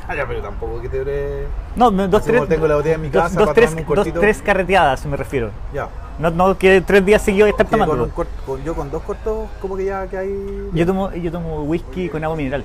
Ah, 0.08 0.14
ya, 0.16 0.26
pero 0.26 0.42
tampoco 0.42 0.80
que 0.80 0.88
te 0.88 0.98
dure. 0.98 1.46
No, 1.76 1.90
dos, 1.92 2.20
Así 2.22 2.30
tres. 2.32 2.48
tengo 2.48 2.66
la 2.66 2.74
botella 2.74 2.96
en 2.96 3.00
mi 3.02 3.08
dos- 3.08 3.22
casa 3.22 3.38
dos, 3.38 3.54
tres, 3.54 3.72
un 3.72 3.94
dos, 3.94 4.08
tres 4.12 4.42
carreteadas, 4.42 5.06
me 5.06 5.16
refiero. 5.16 5.50
Ya. 5.72 5.88
No, 6.18 6.30
no 6.30 6.58
que 6.58 6.80
tres 6.80 7.06
días 7.06 7.22
seguidos 7.22 7.48
estar 7.50 7.66
tomando. 7.68 7.92
con 7.92 8.00
un 8.02 8.10
cort- 8.10 8.44
con- 8.44 8.64
yo 8.64 8.74
con 8.74 8.90
dos 8.90 9.02
cortos, 9.04 9.48
como 9.62 9.76
que 9.76 9.84
ya 9.84 10.06
que 10.08 10.18
hay. 10.18 10.68
Yo 10.72 10.84
tomo, 10.84 11.12
yo 11.12 11.30
tomo 11.30 11.62
whisky 11.62 12.08
con 12.08 12.22
agua 12.24 12.36
mineral. 12.36 12.64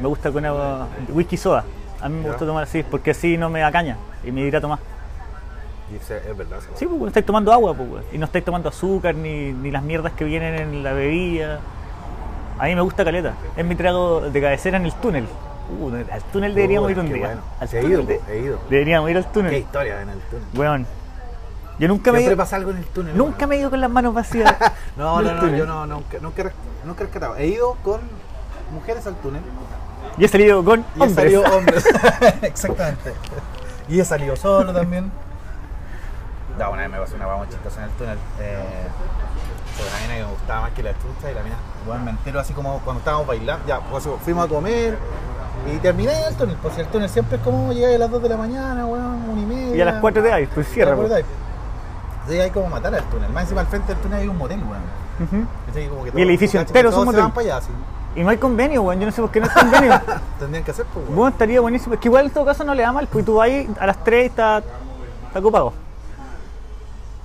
Me 0.00 0.08
gusta 0.08 0.32
con 0.32 0.44
agua. 0.46 0.88
whisky 1.12 1.36
soda. 1.36 1.64
A 2.00 2.08
mí 2.08 2.20
me 2.22 2.28
gusta 2.28 2.46
tomar 2.46 2.62
así, 2.64 2.82
porque 2.82 3.10
así 3.12 3.36
no 3.36 3.48
me 3.50 3.60
da 3.60 3.72
caña 3.72 3.96
y 4.24 4.30
me 4.32 4.42
hidrato 4.42 4.68
más. 4.68 4.80
Y 5.94 6.04
se- 6.04 6.18
es 6.18 6.36
verdad. 6.36 6.58
Sí, 6.74 6.86
pues 6.86 7.00
no 7.00 7.06
estáis 7.08 7.24
tomando 7.26 7.52
agua, 7.52 7.74
pues, 7.74 7.90
weón. 7.90 8.04
y 8.12 8.18
no 8.18 8.26
estáis 8.26 8.44
tomando 8.44 8.68
azúcar 8.68 9.14
ni, 9.14 9.52
ni 9.52 9.70
las 9.70 9.82
mierdas 9.82 10.12
que 10.12 10.24
vienen 10.24 10.54
en 10.54 10.82
la 10.82 10.92
bebida. 10.92 11.60
A 12.58 12.64
mí 12.66 12.74
me 12.74 12.80
gusta 12.82 13.04
caleta. 13.04 13.34
Es 13.56 13.64
mi 13.64 13.74
trago 13.74 14.20
de 14.20 14.40
cabecera 14.40 14.76
en 14.76 14.84
el 14.86 14.92
túnel. 14.94 15.26
Uh, 15.80 15.92
al 16.12 16.22
túnel 16.32 16.54
deberíamos 16.54 16.90
ir 16.90 16.98
un 16.98 17.08
qué 17.08 17.14
día. 17.14 17.26
bueno. 17.26 17.40
Al 17.60 17.68
he 17.74 17.84
ido, 17.86 18.02
de- 18.02 18.20
he 18.30 18.38
ido. 18.40 18.58
Deberíamos 18.70 19.10
ir 19.10 19.16
al 19.18 19.24
Qué 19.26 19.30
túnel. 19.32 19.54
historia 19.54 20.02
en 20.02 20.08
el 20.10 20.18
túnel. 20.20 20.46
Weón. 20.54 20.86
Yo 21.78 21.86
nunca 21.88 22.10
me, 22.10 22.18
he 22.18 22.20
Siempre 22.22 22.36
pasa 22.36 22.56
algo 22.56 22.70
en 22.72 22.78
el 22.78 22.84
túnel. 22.86 23.16
nunca 23.16 23.46
me 23.46 23.54
he 23.56 23.60
ido 23.60 23.70
con 23.70 23.80
las 23.80 23.90
manos 23.90 24.12
vacías. 24.12 24.54
No, 24.96 25.22
no, 25.22 25.32
no, 25.34 25.56
yo 25.56 25.64
no, 25.64 25.86
nunca, 25.86 26.18
nunca, 26.20 26.50
nunca 26.84 27.02
he 27.02 27.06
rescatado. 27.06 27.36
He 27.36 27.46
ido 27.46 27.76
con 27.84 28.00
mujeres 28.74 29.06
al 29.06 29.14
túnel 29.16 29.42
Yo 30.18 30.26
he 30.26 30.28
salido 30.28 30.64
con 30.64 30.80
y 30.80 30.82
he 31.00 31.02
hombres. 31.02 31.14
salido 31.14 31.42
hombres. 31.56 31.84
Exactamente. 32.42 33.12
Y 33.88 34.00
he 34.00 34.04
salido 34.04 34.36
solo 34.36 34.72
también. 34.72 35.10
No, 36.58 36.70
una 36.72 36.82
vez 36.82 36.90
me 36.90 36.98
pasó 36.98 37.14
una 37.14 37.24
guagua 37.26 37.48
chistosa 37.48 37.78
en 37.78 37.84
el 37.84 37.90
túnel. 37.96 38.18
Eh, 38.40 38.64
sobre 39.76 39.90
una 39.90 39.98
mina 40.00 40.14
que 40.14 40.22
me 40.24 40.30
gustaba 40.32 40.60
más 40.62 40.70
que 40.72 40.82
la 40.82 40.92
chucha 40.94 41.30
y 41.30 41.34
la 41.34 41.42
mina, 41.44 41.56
bueno, 41.86 42.04
me 42.04 42.10
entero 42.10 42.40
así 42.40 42.52
como 42.52 42.80
cuando 42.80 42.98
estábamos 42.98 43.26
bailando. 43.28 43.64
Ya, 43.66 43.80
pues 43.80 44.08
fuimos 44.24 44.44
a 44.46 44.48
comer 44.48 44.98
y 45.72 45.76
terminé 45.78 46.12
en 46.20 46.24
el 46.28 46.34
túnel. 46.34 46.56
Pues 46.60 46.76
el 46.78 46.86
túnel 46.88 47.08
siempre 47.08 47.36
es 47.36 47.42
como 47.44 47.72
llegar 47.72 47.94
a 47.94 47.98
las 47.98 48.10
2 48.10 48.22
de 48.22 48.28
la 48.28 48.36
mañana, 48.36 48.86
weón, 48.86 49.28
una 49.30 49.40
y 49.40 49.46
media. 49.46 49.76
Y 49.76 49.80
a 49.80 49.84
las 49.84 50.00
4 50.00 50.20
de 50.22 50.32
ahí, 50.32 50.46
pues 50.52 50.68
cierra. 50.68 50.96
Pues. 50.96 51.12
Entonces 51.12 52.40
hay 52.44 52.50
como 52.50 52.66
matar 52.68 52.92
al 52.94 53.04
túnel. 53.04 53.30
Más 53.30 53.44
encima 53.44 53.60
al 53.60 53.68
frente 53.68 53.92
del 53.94 54.02
túnel 54.02 54.18
hay 54.20 54.28
un 54.28 54.36
motel, 54.36 54.60
weón. 54.64 55.48
Y 56.14 56.20
el 56.22 56.28
edificio 56.30 56.60
entero 56.60 56.90
es 56.90 56.94
un 56.96 57.02
se 57.02 57.06
van 57.06 57.26
motel. 57.30 57.32
para 57.46 57.56
allá, 57.56 57.66
sí. 57.66 57.72
Y 58.16 58.22
no 58.22 58.30
hay 58.30 58.36
convenio, 58.38 58.82
weón. 58.82 58.98
Yo 59.00 59.06
no 59.06 59.12
sé 59.12 59.20
por 59.20 59.30
qué 59.30 59.40
no 59.40 59.46
hay 59.46 59.52
convenio. 59.62 60.00
Tendrían 60.38 60.64
que 60.64 60.70
hacer, 60.72 60.86
pues, 60.86 61.04
weón. 61.04 61.16
bueno, 61.16 61.28
estaría 61.30 61.60
buenísimo. 61.60 61.94
Es 61.94 62.00
que 62.00 62.08
igual 62.08 62.26
en 62.26 62.30
todo 62.32 62.44
caso 62.44 62.64
no 62.64 62.74
le 62.74 62.82
da 62.82 62.92
mal, 62.92 63.06
pues 63.06 63.24
tú 63.24 63.36
vas 63.36 63.46
ahí 63.46 63.68
a 63.78 63.86
las 63.86 64.02
3 64.04 64.22
y 64.24 64.26
está, 64.26 64.58
está 65.26 65.38
ocupado. 65.38 65.72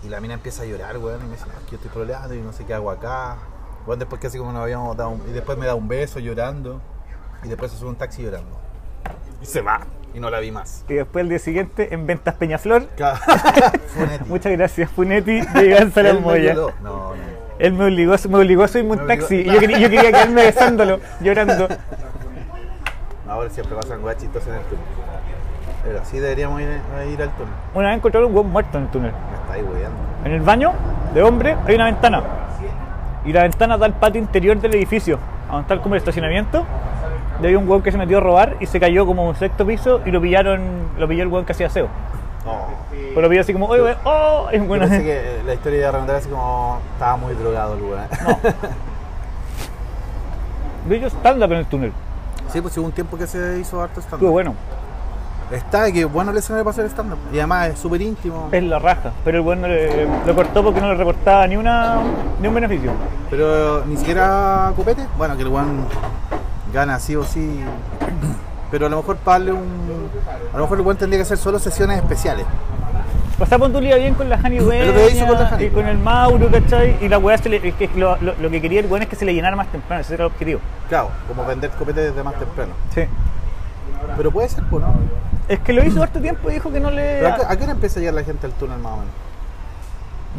Y 0.03 0.09
la 0.09 0.19
mina 0.19 0.33
empieza 0.33 0.63
a 0.63 0.65
llorar, 0.65 0.97
weón, 0.97 1.21
y 1.21 1.25
me 1.25 1.31
dice, 1.31 1.45
no, 1.47 1.53
que 1.65 1.71
yo 1.71 1.75
estoy 1.77 1.89
problemando 1.91 2.33
y 2.35 2.41
no 2.41 2.51
sé 2.51 2.65
qué 2.65 2.73
hago 2.73 2.91
acá. 2.91 3.37
Bueno, 3.85 3.99
después 3.99 4.19
que 4.21 4.27
así 4.27 4.37
como 4.37 4.51
nos 4.51 4.61
habíamos 4.63 4.95
dado 4.97 5.11
un- 5.11 5.23
Y 5.27 5.31
después 5.31 5.57
me 5.57 5.65
da 5.65 5.75
un 5.75 5.87
beso 5.87 6.19
llorando. 6.19 6.81
Y 7.43 7.47
después 7.47 7.71
se 7.71 7.77
sube 7.77 7.89
un 7.89 7.95
taxi 7.95 8.21
llorando. 8.23 8.57
Y 9.41 9.45
se 9.45 9.61
va. 9.61 9.81
Y 10.13 10.19
no 10.19 10.29
la 10.29 10.39
vi 10.39 10.51
más. 10.51 10.85
Y 10.87 10.93
después 10.93 11.23
el 11.23 11.29
día 11.29 11.39
siguiente 11.39 11.93
en 11.93 12.05
Ventas 12.05 12.35
Peñaflor. 12.35 12.83
Funetti. 13.87 14.25
Muchas 14.29 14.51
gracias, 14.51 14.91
Funetti, 14.91 15.41
de 15.41 15.91
me 16.03 16.13
Moya. 16.13 16.53
No, 16.53 16.71
no. 16.83 17.13
Él 17.63 17.71
me 17.71 17.86
obligó, 17.86 18.13
me 18.28 18.38
obligó 18.39 18.63
a 18.63 18.67
subirme 18.67 18.91
un 18.91 19.08
taxi. 19.08 19.38
Y 19.38 19.45
yo, 19.45 19.58
quería, 19.58 19.78
yo 19.80 19.89
quería 19.89 20.12
quedarme 20.12 20.43
besándolo, 20.43 20.99
llorando. 21.21 21.69
Ahora 23.26 23.49
siempre 23.49 23.73
pasan 23.78 24.04
weas 24.04 24.17
chistosas 24.17 24.49
en 24.49 24.56
el 24.56 24.62
túnel. 24.63 24.84
Pero 25.86 26.02
así 26.02 26.19
deberíamos 26.19 26.60
ir, 26.60 26.67
al 26.67 27.30
túnel. 27.30 27.54
Una 27.73 27.88
vez 27.88 27.97
encontraron 27.99 28.32
un 28.32 28.36
hueón 28.36 28.52
muerto 28.52 28.78
en 28.78 28.84
el 28.84 28.89
túnel. 28.89 29.12
Me 29.13 29.38
está 29.38 29.54
ahí 29.54 29.62
weyando. 29.62 29.95
En 30.26 30.32
el 30.34 30.41
baño 30.41 30.73
de 31.13 31.23
hombre 31.23 31.56
hay 31.65 31.76
una 31.76 31.86
ventana. 31.86 32.21
Y 33.23 33.32
la 33.32 33.43
ventana 33.43 33.78
da 33.78 33.86
al 33.86 33.93
patio 33.93 34.19
interior 34.19 34.60
del 34.60 34.76
edificio. 34.76 35.17
A 35.47 35.54
donde 35.54 35.62
está 35.62 35.82
como 35.82 35.95
el 35.95 35.99
estacionamiento. 35.99 36.65
Y 37.41 37.45
había 37.45 37.58
un 37.60 37.69
hueón 37.69 37.82
que 37.82 37.93
se 37.93 37.97
metió 37.97 38.17
a 38.17 38.21
robar 38.21 38.58
y 38.60 38.65
se 38.65 38.78
cayó 38.82 39.06
como 39.06 39.26
un 39.26 39.36
sexto 39.36 39.65
piso 39.65 40.02
y 40.06 40.12
lo 40.12 40.19
pillaron, 40.21 40.89
lo 40.97 41.08
pilló 41.08 41.23
el 41.23 41.30
hueón 41.30 41.45
que 41.45 41.54
hacía 41.54 41.67
aseo. 41.67 41.88
No. 42.45 42.67
Pero 42.91 43.21
lo 43.21 43.29
pilló 43.29 43.41
así 43.41 43.53
como, 43.53 43.67
oye, 43.67 43.95
oh, 44.03 44.47
es 44.51 44.60
Yo 44.62 44.67
bueno. 44.67 44.88
pensé 44.88 45.03
que 45.03 45.41
la 45.45 45.53
historia 45.53 45.86
de 45.86 45.91
remontar 45.91 46.15
así 46.17 46.29
como 46.29 46.79
estaba 46.93 47.15
muy 47.17 47.34
drogado 47.34 47.75
el 47.75 47.82
weón. 47.84 48.03
Vi 50.86 50.99
yo 50.99 51.08
stand-up 51.08 51.51
en 51.51 51.60
el 51.60 51.65
túnel. 51.65 51.93
Sí, 52.51 52.60
pues 52.60 52.77
hubo 52.77 52.86
un 52.86 52.91
tiempo 52.91 53.17
que 53.17 53.25
se 53.25 53.60
hizo 53.60 53.82
harto 53.82 54.01
stand 54.01 54.15
Estuvo 54.15 54.32
bueno. 54.32 54.53
Está, 55.51 55.91
que 55.91 56.03
bueno 56.03 56.32
el 56.32 56.38
escenario 56.38 56.65
para 56.65 56.73
hacer 56.73 56.86
stand-up. 56.88 57.19
Y 57.32 57.38
además 57.38 57.69
es 57.69 57.79
súper 57.79 58.01
íntimo. 58.01 58.49
Es 58.51 58.63
la 58.63 58.79
raja. 58.79 59.12
Pero 59.23 59.38
el 59.38 59.43
bueno 59.43 59.67
lo 60.25 60.36
cortó 60.36 60.63
porque 60.63 60.82
no 60.82 60.89
le 60.91 60.95
reportaba 60.95 61.47
ni 61.47 61.56
una 61.56 62.01
ni 62.41 62.47
un 62.47 62.53
beneficio. 62.53 62.91
Pero 63.29 63.86
ni 63.86 63.95
siquiera 63.95 64.73
copete. 64.75 65.06
Bueno, 65.17 65.38
que 65.38 65.43
el 65.43 65.47
weón 65.47 65.86
gana 66.73 66.99
sí 66.99 67.15
o 67.15 67.23
sí. 67.23 67.62
Pero 68.73 68.88
a 68.88 68.89
lo 68.89 68.97
mejor 68.97 69.17
para 69.17 69.38
darle 69.38 69.51
un. 69.51 70.09
A 70.51 70.57
lo 70.57 70.63
mejor 70.63 70.79
el 70.79 70.83
weón 70.83 70.97
tendría 70.97 71.19
que 71.19 71.21
hacer 71.21 71.38
solo 71.38 71.59
sesiones 71.59 71.97
especiales. 71.97 72.43
Pasaba 73.38 73.67
un 73.67 73.79
día 73.79 73.97
bien 73.97 74.15
con 74.15 74.27
la 74.27 74.39
Jani. 74.39 74.57
y 74.57 75.69
con 75.69 75.88
el 75.88 75.99
Mauro, 75.99 76.49
¿cachai? 76.49 76.97
Y 76.99 77.07
la 77.07 77.19
weá 77.19 77.38
se 77.38 77.49
le, 77.49 77.67
es 77.67 77.75
que 77.75 77.88
lo, 77.95 78.17
lo- 78.17 78.33
lo 78.41 78.49
que 78.49 78.59
quería 78.59 78.79
el 78.79 78.88
weón 78.88 79.03
es 79.03 79.09
que 79.09 79.15
se 79.15 79.25
le 79.25 79.33
llenara 79.36 79.55
más 79.55 79.67
temprano, 79.67 80.01
ese 80.01 80.15
era 80.15 80.23
el 80.25 80.31
objetivo. 80.31 80.59
Claro, 80.89 81.09
como 81.27 81.45
vender 81.45 81.69
copete 81.69 82.01
desde 82.01 82.23
más 82.23 82.33
temprano. 82.33 82.73
Sí. 82.95 83.01
Pero 84.17 84.31
puede 84.31 84.49
ser, 84.49 84.63
pues, 84.71 84.83
¿no? 84.83 84.91
Es 85.47 85.59
que 85.59 85.71
lo 85.71 85.83
hizo 85.86 86.01
harto 86.01 86.19
tiempo 86.19 86.49
y 86.49 86.53
dijo 86.55 86.71
que 86.71 86.79
no 86.79 86.89
le. 86.89 87.19
Pero 87.19 87.27
¿a, 87.27 87.36
qué- 87.36 87.45
a 87.49 87.55
qué 87.55 87.63
hora 87.65 87.73
empieza 87.73 87.99
a 87.99 88.01
llegar 88.01 88.15
la 88.15 88.23
gente 88.23 88.47
al 88.47 88.53
túnel 88.53 88.79
más 88.79 88.93
o 88.93 88.97
menos? 88.97 89.13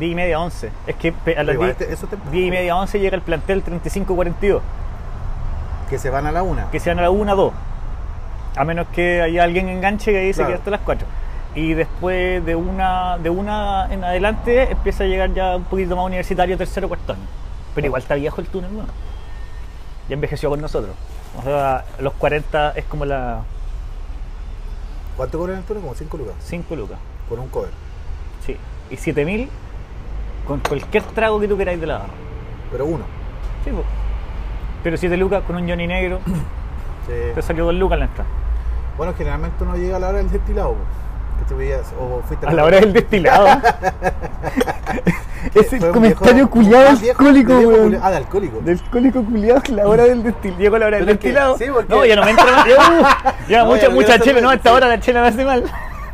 10 0.01 0.11
y 0.11 0.15
media, 0.17 0.41
11. 0.41 0.71
Es 0.89 0.97
que 0.97 1.15
a 1.37 1.43
las 1.45 1.55
Igual 1.55 1.69
10, 1.69 1.81
este- 1.83 1.93
eso 1.95 2.09
temprano. 2.09 2.33
10 2.33 2.49
y 2.49 2.51
media, 2.51 2.75
11 2.75 2.99
llega 2.99 3.15
el 3.15 3.23
plantel 3.23 3.63
35-42, 3.63 4.61
Que 5.89 5.99
se 6.01 6.11
van 6.11 6.27
a 6.27 6.33
la 6.33 6.43
una. 6.43 6.69
que 6.73 6.81
sean 6.81 6.99
a 6.99 7.03
la 7.03 7.11
1 7.11 7.37
2. 7.37 7.53
A 8.57 8.65
menos 8.65 8.87
que 8.89 9.21
haya 9.23 9.43
alguien 9.45 9.69
enganche 9.69 10.13
que 10.13 10.33
se 10.33 10.39
Claro. 10.39 10.49
quede 10.49 10.59
hasta 10.59 10.71
las 10.71 10.81
4. 10.81 11.07
Y 11.57 11.75
después 11.75 12.45
de 12.45 12.57
una, 12.57 13.19
de 13.19 13.31
una 13.31 13.87
en 13.93 14.03
adelante 14.05 14.71
empieza 14.73 15.05
a 15.05 15.07
llegar 15.07 15.33
ya 15.35 15.57
un 15.57 15.65
poquito 15.65 15.95
más 15.97 16.07
universitario, 16.07 16.57
tercero, 16.57 16.89
cuarto 16.89 17.13
año. 17.13 17.23
Pero 17.75 17.87
igual 17.87 18.03
está 18.03 18.15
viejo 18.17 18.41
el 18.41 18.47
túnel, 18.49 18.71
bueno. 18.73 18.91
Ya 20.09 20.15
envejeció 20.15 20.51
con 20.51 20.61
nosotros. 20.61 20.95
O 21.39 21.43
sea, 21.43 21.85
los 22.01 22.13
40 22.15 22.73
es 22.77 22.85
como 22.85 23.05
la. 23.05 23.41
¿Cuánto 25.17 25.39
cobran 25.39 25.59
el 25.59 25.65
turno? 25.65 25.83
Como 25.83 25.95
5 25.95 26.17
lucas. 26.17 26.35
5 26.41 26.77
lucas. 26.77 26.99
Por 27.29 27.39
un 27.39 27.49
cover. 27.49 27.71
Sí. 28.45 28.57
Y 28.91 28.97
7000 28.97 29.49
con 30.47 30.61
cualquier 30.61 31.03
trago 31.05 31.41
que 31.41 31.49
tú 31.49 31.57
queráis 31.57 31.81
de 31.81 31.87
la 31.87 31.95
barra. 31.99 32.13
Pero 32.71 32.85
uno. 32.87 33.05
Sí, 33.65 33.71
po. 33.71 33.83
Pero 34.83 34.97
7 34.97 35.17
lucas 35.17 35.43
con 35.47 35.57
un 35.57 35.69
Johnny 35.69 35.87
negro, 35.87 36.21
Sí. 37.07 37.13
te 37.35 37.43
salió 37.43 37.65
2 37.65 37.75
lucas 37.75 37.99
la 37.99 38.05
entrada. 38.07 38.29
Bueno, 38.97 39.13
generalmente 39.17 39.65
uno 39.65 39.77
llega 39.77 39.97
a 39.97 40.01
la 40.01 40.09
hora 40.09 40.19
del 40.19 40.31
destilado. 40.31 40.71
po. 40.75 40.79
Que 41.49 41.77
o 41.99 42.23
fuiste 42.27 42.47
A 42.47 42.53
la 42.53 42.65
hora 42.65 42.81
del 42.81 42.93
destilado. 42.93 43.47
Un 45.55 45.93
comentario 45.93 46.49
culiado 46.49 46.89
alcohólico, 46.89 47.53
weón. 47.59 47.99
Ah, 48.03 48.11
de 48.11 48.17
alcohólico. 48.17 48.61
Del 48.61 48.79
alcohólico 48.81 49.25
culiado, 49.25 49.63
la 49.71 49.87
hora 49.87 50.05
del 50.05 50.23
destilado. 50.23 50.59
Llego 50.59 50.77
a 50.77 50.79
la 50.79 50.87
hora 50.87 50.97
del 50.99 51.09
es 51.09 51.15
destilado. 51.15 51.59
sí, 51.59 51.65
porque- 51.73 51.95
No, 51.95 52.05
ya 52.05 52.17
no 52.17 52.25
me 52.25 52.31
entra 52.31 52.45
más. 52.47 52.67
Ya, 53.49 53.65
mucha, 53.67 53.91
mucha 53.91 54.19
chela. 54.19 54.41
No, 54.41 54.49
a 54.51 54.55
esta 54.55 54.71
sí. 54.71 54.77
hora 54.77 54.89
la 54.89 55.01
chela 55.01 55.21
me 55.21 55.29
hace 55.29 55.45
mal. 55.45 55.65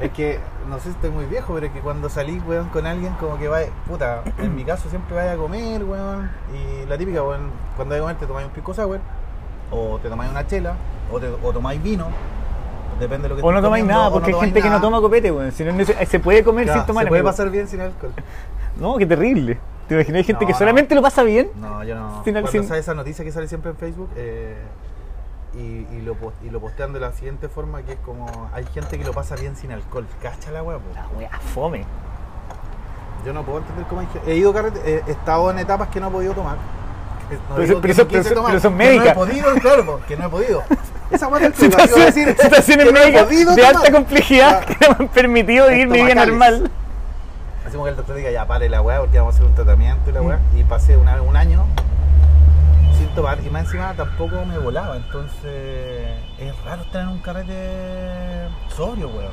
Es 0.01 0.11
que, 0.11 0.41
no 0.69 0.77
sé 0.79 0.85
si 0.85 0.91
estoy 0.91 1.11
muy 1.11 1.27
viejo, 1.27 1.55
pero 1.55 1.67
es 1.67 1.73
que 1.73 1.81
cuando 1.81 2.09
salís, 2.09 2.43
weón, 2.47 2.69
con 2.71 2.87
alguien, 2.87 3.13
como 3.15 3.39
que 3.39 3.49
vaya, 3.49 3.69
puta, 3.87 4.23
en 4.39 4.55
mi 4.57 4.65
caso 4.65 4.89
siempre 4.91 5.15
vaya 5.15 5.33
a 5.33 5.37
comer, 5.37 5.85
weón, 5.85 6.31
y 6.55 6.87
la 6.89 6.99
típica, 6.99 7.23
weón, 7.23 7.51
cuando 7.77 7.95
hay 7.95 8.01
a 8.01 8.03
comer 8.03 8.17
te 8.17 8.27
tomáis 8.27 8.47
un 8.47 8.53
pisco 8.53 8.75
sour, 8.75 8.99
o 9.71 9.99
te 10.03 10.09
tomáis 10.09 10.31
una 10.31 10.47
chela, 10.47 10.75
o, 11.13 11.21
te, 11.21 11.29
o 11.43 11.53
tomáis 11.53 11.83
vino, 11.83 12.07
depende 13.01 13.25
de 13.25 13.29
lo 13.31 13.37
que 13.37 13.43
O 13.43 13.51
no 13.53 13.61
tomáis 13.63 13.85
nada, 13.85 14.11
porque 14.11 14.27
hay 14.29 14.33
tomáis 14.33 14.53
gente 14.53 14.63
que 14.63 14.71
no 14.71 14.81
toma 14.81 15.01
copete, 15.01 15.33
weón. 15.33 15.51
Si 15.53 15.65
no, 15.65 15.73
no 15.73 15.85
se, 15.85 16.21
puede 16.21 16.45
comer 16.45 16.65
Claro, 16.67 16.81
sin 16.81 16.87
tomar. 16.87 17.05
Se 17.05 17.09
puede 17.09 17.21
amigo. 17.21 17.31
pasar 17.33 17.51
bien 17.51 17.67
sin 17.69 17.81
alcohol. 17.81 18.13
No, 18.79 18.97
qué 18.97 19.05
terrible. 19.05 19.59
¿Te 19.89 19.95
imaginas? 19.95 20.19
Hay 20.19 20.25
gente 20.25 20.45
No, 20.45 20.47
que 20.47 20.53
no. 20.53 20.59
solamente 20.59 20.95
lo 20.95 21.03
pasa 21.03 21.23
bien. 21.25 21.51
No, 21.57 21.83
yo 21.85 21.97
no. 21.97 22.23
Sin 22.25 22.33
Cuando 22.35 22.51
sin- 22.53 22.65
sale 22.67 22.81
esa 22.81 22.95
noticia 22.95 23.25
que 23.25 23.33
sale 23.33 23.49
siempre 23.49 23.73
en 23.73 23.77
Facebook 23.77 24.09
eh, 24.17 24.55
y, 25.55 25.87
y 25.97 26.03
lo, 26.03 26.17
y 26.45 26.49
lo 26.51 26.61
postean 26.61 26.93
de 26.93 27.01
la 27.01 27.13
siguiente 27.13 27.49
forma, 27.49 27.83
que 27.83 27.95
es 27.95 27.99
como, 28.07 28.49
hay 28.55 28.65
gente 28.67 28.97
que 28.99 29.05
lo 29.05 29.13
pasa 29.13 29.35
bien 29.35 29.57
sin 29.57 29.73
alcohol. 29.73 30.07
Cacha 30.23 30.53
la 30.53 30.63
weá. 30.63 30.79
La 30.95 31.09
wea, 31.19 31.31
fome. 31.53 31.85
Yo 33.27 33.33
no 33.35 33.43
puedo 33.43 33.59
entender 33.59 33.85
cómo 33.87 34.01
hay 34.01 34.07
gente- 34.07 34.31
He 34.33 34.37
ido 34.37 34.53
carrete, 34.55 34.81
he 34.87 35.03
he 35.07 35.13
estado 35.13 35.51
en 35.51 35.59
etapas 35.59 35.89
que 35.89 36.01
no 36.01 36.09
he 36.09 36.11
podido 36.11 36.33
tomar. 36.33 36.57
No 36.57 36.61
Pero 37.29 37.41
pero 37.51 37.75
no 37.75 37.81
pero 37.83 37.95
son- 37.95 38.09
pero 38.09 38.23
que. 38.23 38.97
No 38.97 39.05
he 39.05 39.15
podido, 39.15 39.55
claro, 39.61 40.01
que 40.09 40.17
no 40.17 40.27
he 40.27 40.29
podido. 40.31 40.63
Esa 41.11 41.29
weá 41.29 41.41
del 41.41 41.55
Situaciones, 41.55 42.15
decir, 42.15 42.37
situaciones 42.41 42.93
médicas 42.93 43.25
podido 43.25 43.55
de 43.57 43.67
alta 43.67 43.91
complejidad 43.91 44.61
Ah. 44.63 44.67
que 44.67 44.87
no 44.89 44.95
me 44.99 45.05
han 45.05 45.09
permitido 45.09 45.69
vivir 45.69 45.89
mi 45.89 46.03
vida 46.03 46.15
normal. 46.15 46.71
Hacemos 47.67 47.85
que 47.87 47.91
el 47.91 47.97
doctor 47.97 48.17
diga, 48.17 48.31
ya 48.31 48.47
pare 48.47 48.69
la 48.69 48.81
weá 48.81 49.01
porque 49.01 49.19
vamos 49.19 49.35
a 49.35 49.37
hacer 49.37 49.47
un 49.47 49.55
tratamiento 49.55 50.09
y 50.11 50.13
la 50.13 50.23
weá. 50.23 50.39
Y 50.57 50.63
pasé 50.65 50.97
una- 50.97 51.21
un 51.23 51.37
año 51.37 51.67
sin 52.99 53.09
tomar 53.15 53.39
y 53.45 53.51
más 53.51 53.65
encima 53.65 53.93
tampoco 53.95 54.45
me 54.45 54.59
volaba. 54.59 54.97
Entonces 54.97 56.11
es 56.39 56.65
raro 56.65 56.83
estar 56.83 57.03
en 57.03 57.09
un 57.09 57.19
carrete 57.19 58.49
sobrio, 58.77 59.09
weón. 59.09 59.33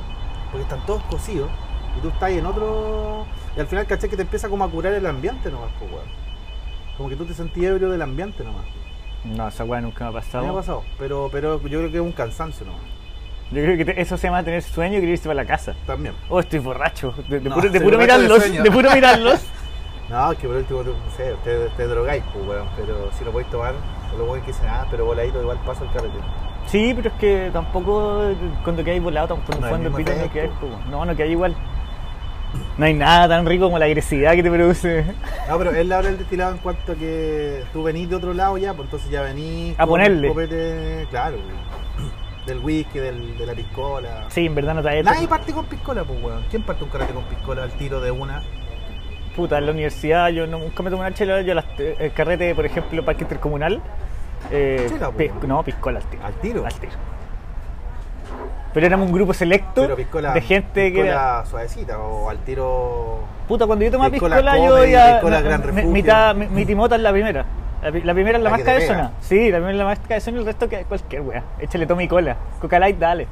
Porque 0.50 0.62
están 0.62 0.84
todos 0.86 1.02
cosidos 1.04 1.48
y 1.96 2.00
tú 2.00 2.08
estás 2.08 2.30
en 2.30 2.46
otro... 2.46 3.26
Y 3.56 3.60
al 3.60 3.66
final 3.66 3.86
caché 3.86 4.08
que 4.08 4.16
te 4.16 4.22
empieza 4.22 4.48
como 4.48 4.64
a 4.64 4.70
curar 4.70 4.92
el 4.94 5.06
ambiente 5.06 5.50
nomás, 5.50 5.70
pues, 5.78 5.90
weón. 5.92 6.06
Como 6.96 7.08
que 7.08 7.16
tú 7.16 7.24
te 7.24 7.34
sentís 7.34 7.64
ebrio 7.64 7.90
del 7.90 8.02
ambiente 8.02 8.42
nomás. 8.44 8.64
No, 9.24 9.48
esa 9.48 9.64
weá 9.64 9.80
nunca 9.80 10.04
me 10.04 10.10
ha 10.10 10.12
Me 10.12 10.20
pasado. 10.20 10.48
ha 10.50 10.54
pasado. 10.54 10.82
Pero, 10.98 11.28
pero 11.32 11.60
yo 11.62 11.78
creo 11.80 11.90
que 11.90 11.96
es 11.96 12.02
un 12.02 12.12
cansancio 12.12 12.66
nomás. 12.66 12.80
Yo 13.50 13.62
creo 13.62 13.76
que 13.78 13.84
te- 13.84 14.00
eso 14.00 14.16
se 14.16 14.26
llama 14.26 14.42
tener 14.42 14.62
sueño 14.62 14.98
y 14.98 15.00
querer 15.00 15.10
irse 15.14 15.24
para 15.24 15.34
la 15.42 15.46
casa. 15.46 15.74
También. 15.86 16.14
Oh, 16.28 16.38
estoy 16.40 16.58
borracho. 16.58 17.14
De, 17.28 17.40
de 17.40 17.48
No, 17.48 17.54
puro, 17.56 17.70
de 17.70 17.78
de 17.80 17.96
mirarlos. 17.96 18.38
sueño. 18.42 18.62
De 18.62 18.70
puro 18.70 18.90
mirarlos. 18.92 19.40
No, 20.08 20.32
es 20.32 20.38
que 20.38 20.46
por 20.46 20.56
último, 20.56 20.82
no 20.84 20.92
sé, 21.18 21.34
te, 21.44 21.68
te 21.76 21.86
drogáis, 21.86 22.24
pues, 22.32 22.46
weón. 22.46 22.66
Pero 22.76 23.10
si 23.12 23.24
lo 23.26 23.30
podéis 23.30 23.50
tomar, 23.50 23.74
lo 24.16 24.24
bueno 24.24 24.42
que 24.42 24.54
sea 24.54 24.64
nada, 24.66 24.86
pero 24.90 25.04
voladito 25.04 25.38
igual 25.42 25.58
paso 25.66 25.84
el 25.84 25.90
carrete. 25.90 26.16
Sí, 26.66 26.94
pero 26.96 27.10
es 27.10 27.14
que 27.16 27.50
tampoco 27.52 28.22
cuando 28.64 28.82
quedáis 28.82 29.02
volado, 29.02 29.28
tampoco 29.28 29.60
No 29.60 29.78
mismo 29.78 29.96
pito 29.98 30.12
no 30.14 30.30
quedáis 30.32 30.50
como- 30.58 30.78
No, 30.90 31.04
no 31.04 31.14
quedáis 31.14 31.32
igual. 31.32 31.54
No 32.76 32.84
hay 32.84 32.94
nada 32.94 33.28
tan 33.28 33.44
rico 33.46 33.64
como 33.66 33.78
la 33.78 33.86
agresividad 33.86 34.32
que 34.34 34.42
te 34.42 34.50
produce. 34.50 35.04
No, 35.48 35.58
pero 35.58 35.70
él 35.72 35.90
habla 35.92 36.08
del 36.10 36.18
destilado 36.18 36.52
en 36.52 36.58
cuanto 36.58 36.92
a 36.92 36.94
que 36.94 37.62
tú 37.72 37.82
venís 37.82 38.08
de 38.08 38.16
otro 38.16 38.32
lado 38.34 38.56
ya, 38.56 38.72
pues 38.74 38.86
entonces 38.86 39.10
ya 39.10 39.22
venís 39.22 39.74
A 39.78 39.86
ponerle. 39.86 40.28
copete, 40.28 41.06
claro, 41.10 41.36
güey. 41.36 42.08
del 42.46 42.58
whisky, 42.60 42.98
del, 42.98 43.36
de 43.36 43.46
la 43.46 43.52
piscola. 43.54 44.24
Sí, 44.28 44.46
en 44.46 44.54
verdad 44.54 44.74
no 44.74 44.82
te 44.82 45.02
Nadie 45.02 45.28
parte 45.28 45.52
con 45.52 45.66
piscola, 45.66 46.04
pues 46.04 46.22
weón. 46.22 46.44
¿Quién 46.50 46.62
parte 46.62 46.84
un 46.84 46.90
carrete 46.90 47.12
con 47.12 47.24
piscola 47.24 47.64
al 47.64 47.72
tiro 47.72 48.00
de 48.00 48.10
una? 48.10 48.42
Puta, 49.36 49.58
en 49.58 49.66
la 49.66 49.72
universidad 49.72 50.28
yo 50.30 50.46
no- 50.46 50.58
nunca 50.58 50.82
me 50.82 50.90
tomé 50.90 51.02
una 51.02 51.14
chela, 51.14 51.42
yo 51.42 51.54
las, 51.54 51.64
el 51.78 52.12
carrete, 52.12 52.54
por 52.54 52.64
ejemplo, 52.64 53.04
parque 53.04 53.22
intercomunal. 53.24 53.80
Eh, 54.50 54.86
Chela, 54.88 55.10
pis- 55.10 55.30
no, 55.46 55.62
piscola 55.62 55.98
al 55.98 56.04
tiro. 56.06 56.24
¿Al 56.24 56.34
tiro? 56.34 56.64
Al 56.66 56.74
tiro. 56.74 56.92
Pero 58.74 58.86
éramos 58.86 59.06
un 59.08 59.12
grupo 59.14 59.32
selecto 59.32 59.82
Pero 59.82 59.96
piscola, 59.96 60.32
de 60.34 60.40
gente 60.40 60.92
que 60.92 61.00
era. 61.08 61.44
suavecita 61.46 61.98
o 61.98 62.28
al 62.28 62.38
tiro. 62.38 63.20
Puta, 63.48 63.66
cuando 63.66 63.84
yo 63.84 63.90
tomaba 63.90 64.10
Piscola 64.10 64.36
piscola, 64.36 64.58
yo 64.58 64.72
Comedy, 64.74 64.92
ya. 64.92 65.12
piscola 65.14 65.40
Gran 65.40 65.74
mi, 65.74 66.02
mi, 66.02 66.46
mi 66.48 66.66
timota 66.66 66.96
es 66.96 67.02
la 67.02 67.10
primera. 67.12 67.44
La, 67.82 67.90
primera 68.12 68.38
es 68.38 68.44
la, 68.44 68.50
La 68.50 68.56
más 68.56 68.62
cabezona. 68.62 69.12
Sí, 69.20 69.50
la 69.50 69.58
primera 69.58 69.70
es 69.72 69.78
la 69.78 69.84
más 69.84 69.98
cabezona 70.00 70.36
y 70.36 70.40
el 70.40 70.46
resto 70.46 70.68
que 70.68 70.84
cualquier 70.84 71.22
wea. 71.22 71.44
Échale 71.58 71.86
toma 71.86 72.02
y 72.02 72.08
cola. 72.08 72.36
Coca 72.60 72.78
Light, 72.78 72.98
dale. 72.98 73.26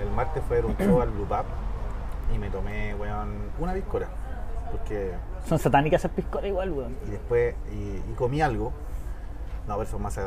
El 0.00 0.10
martes 0.10 0.42
fue 0.48 0.58
a 0.60 0.66
un 0.66 0.76
show 0.76 1.00
al 1.00 1.10
Blue 1.10 1.24
Pub 1.26 1.44
y 2.34 2.38
me 2.38 2.48
tomé, 2.50 2.94
weón, 2.96 3.30
una 3.58 3.72
piscola. 3.72 4.06
Porque 4.70 5.12
Son 5.48 5.58
satánicas 5.58 6.00
esas 6.00 6.10
piscolas 6.12 6.48
igual, 6.48 6.72
weón. 6.72 6.96
y 7.06 7.10
después 7.10 7.54
y, 7.72 8.10
y 8.10 8.14
comí 8.16 8.42
algo. 8.42 8.72
No, 9.68 9.76
pero 9.78 9.88
son 9.88 10.02
más, 10.02 10.18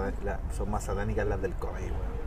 son 0.57 0.71
más 0.71 0.83
satánicas 0.83 1.27
las 1.27 1.41
del 1.41 1.53
comedy, 1.55 1.85
weón. 1.85 2.25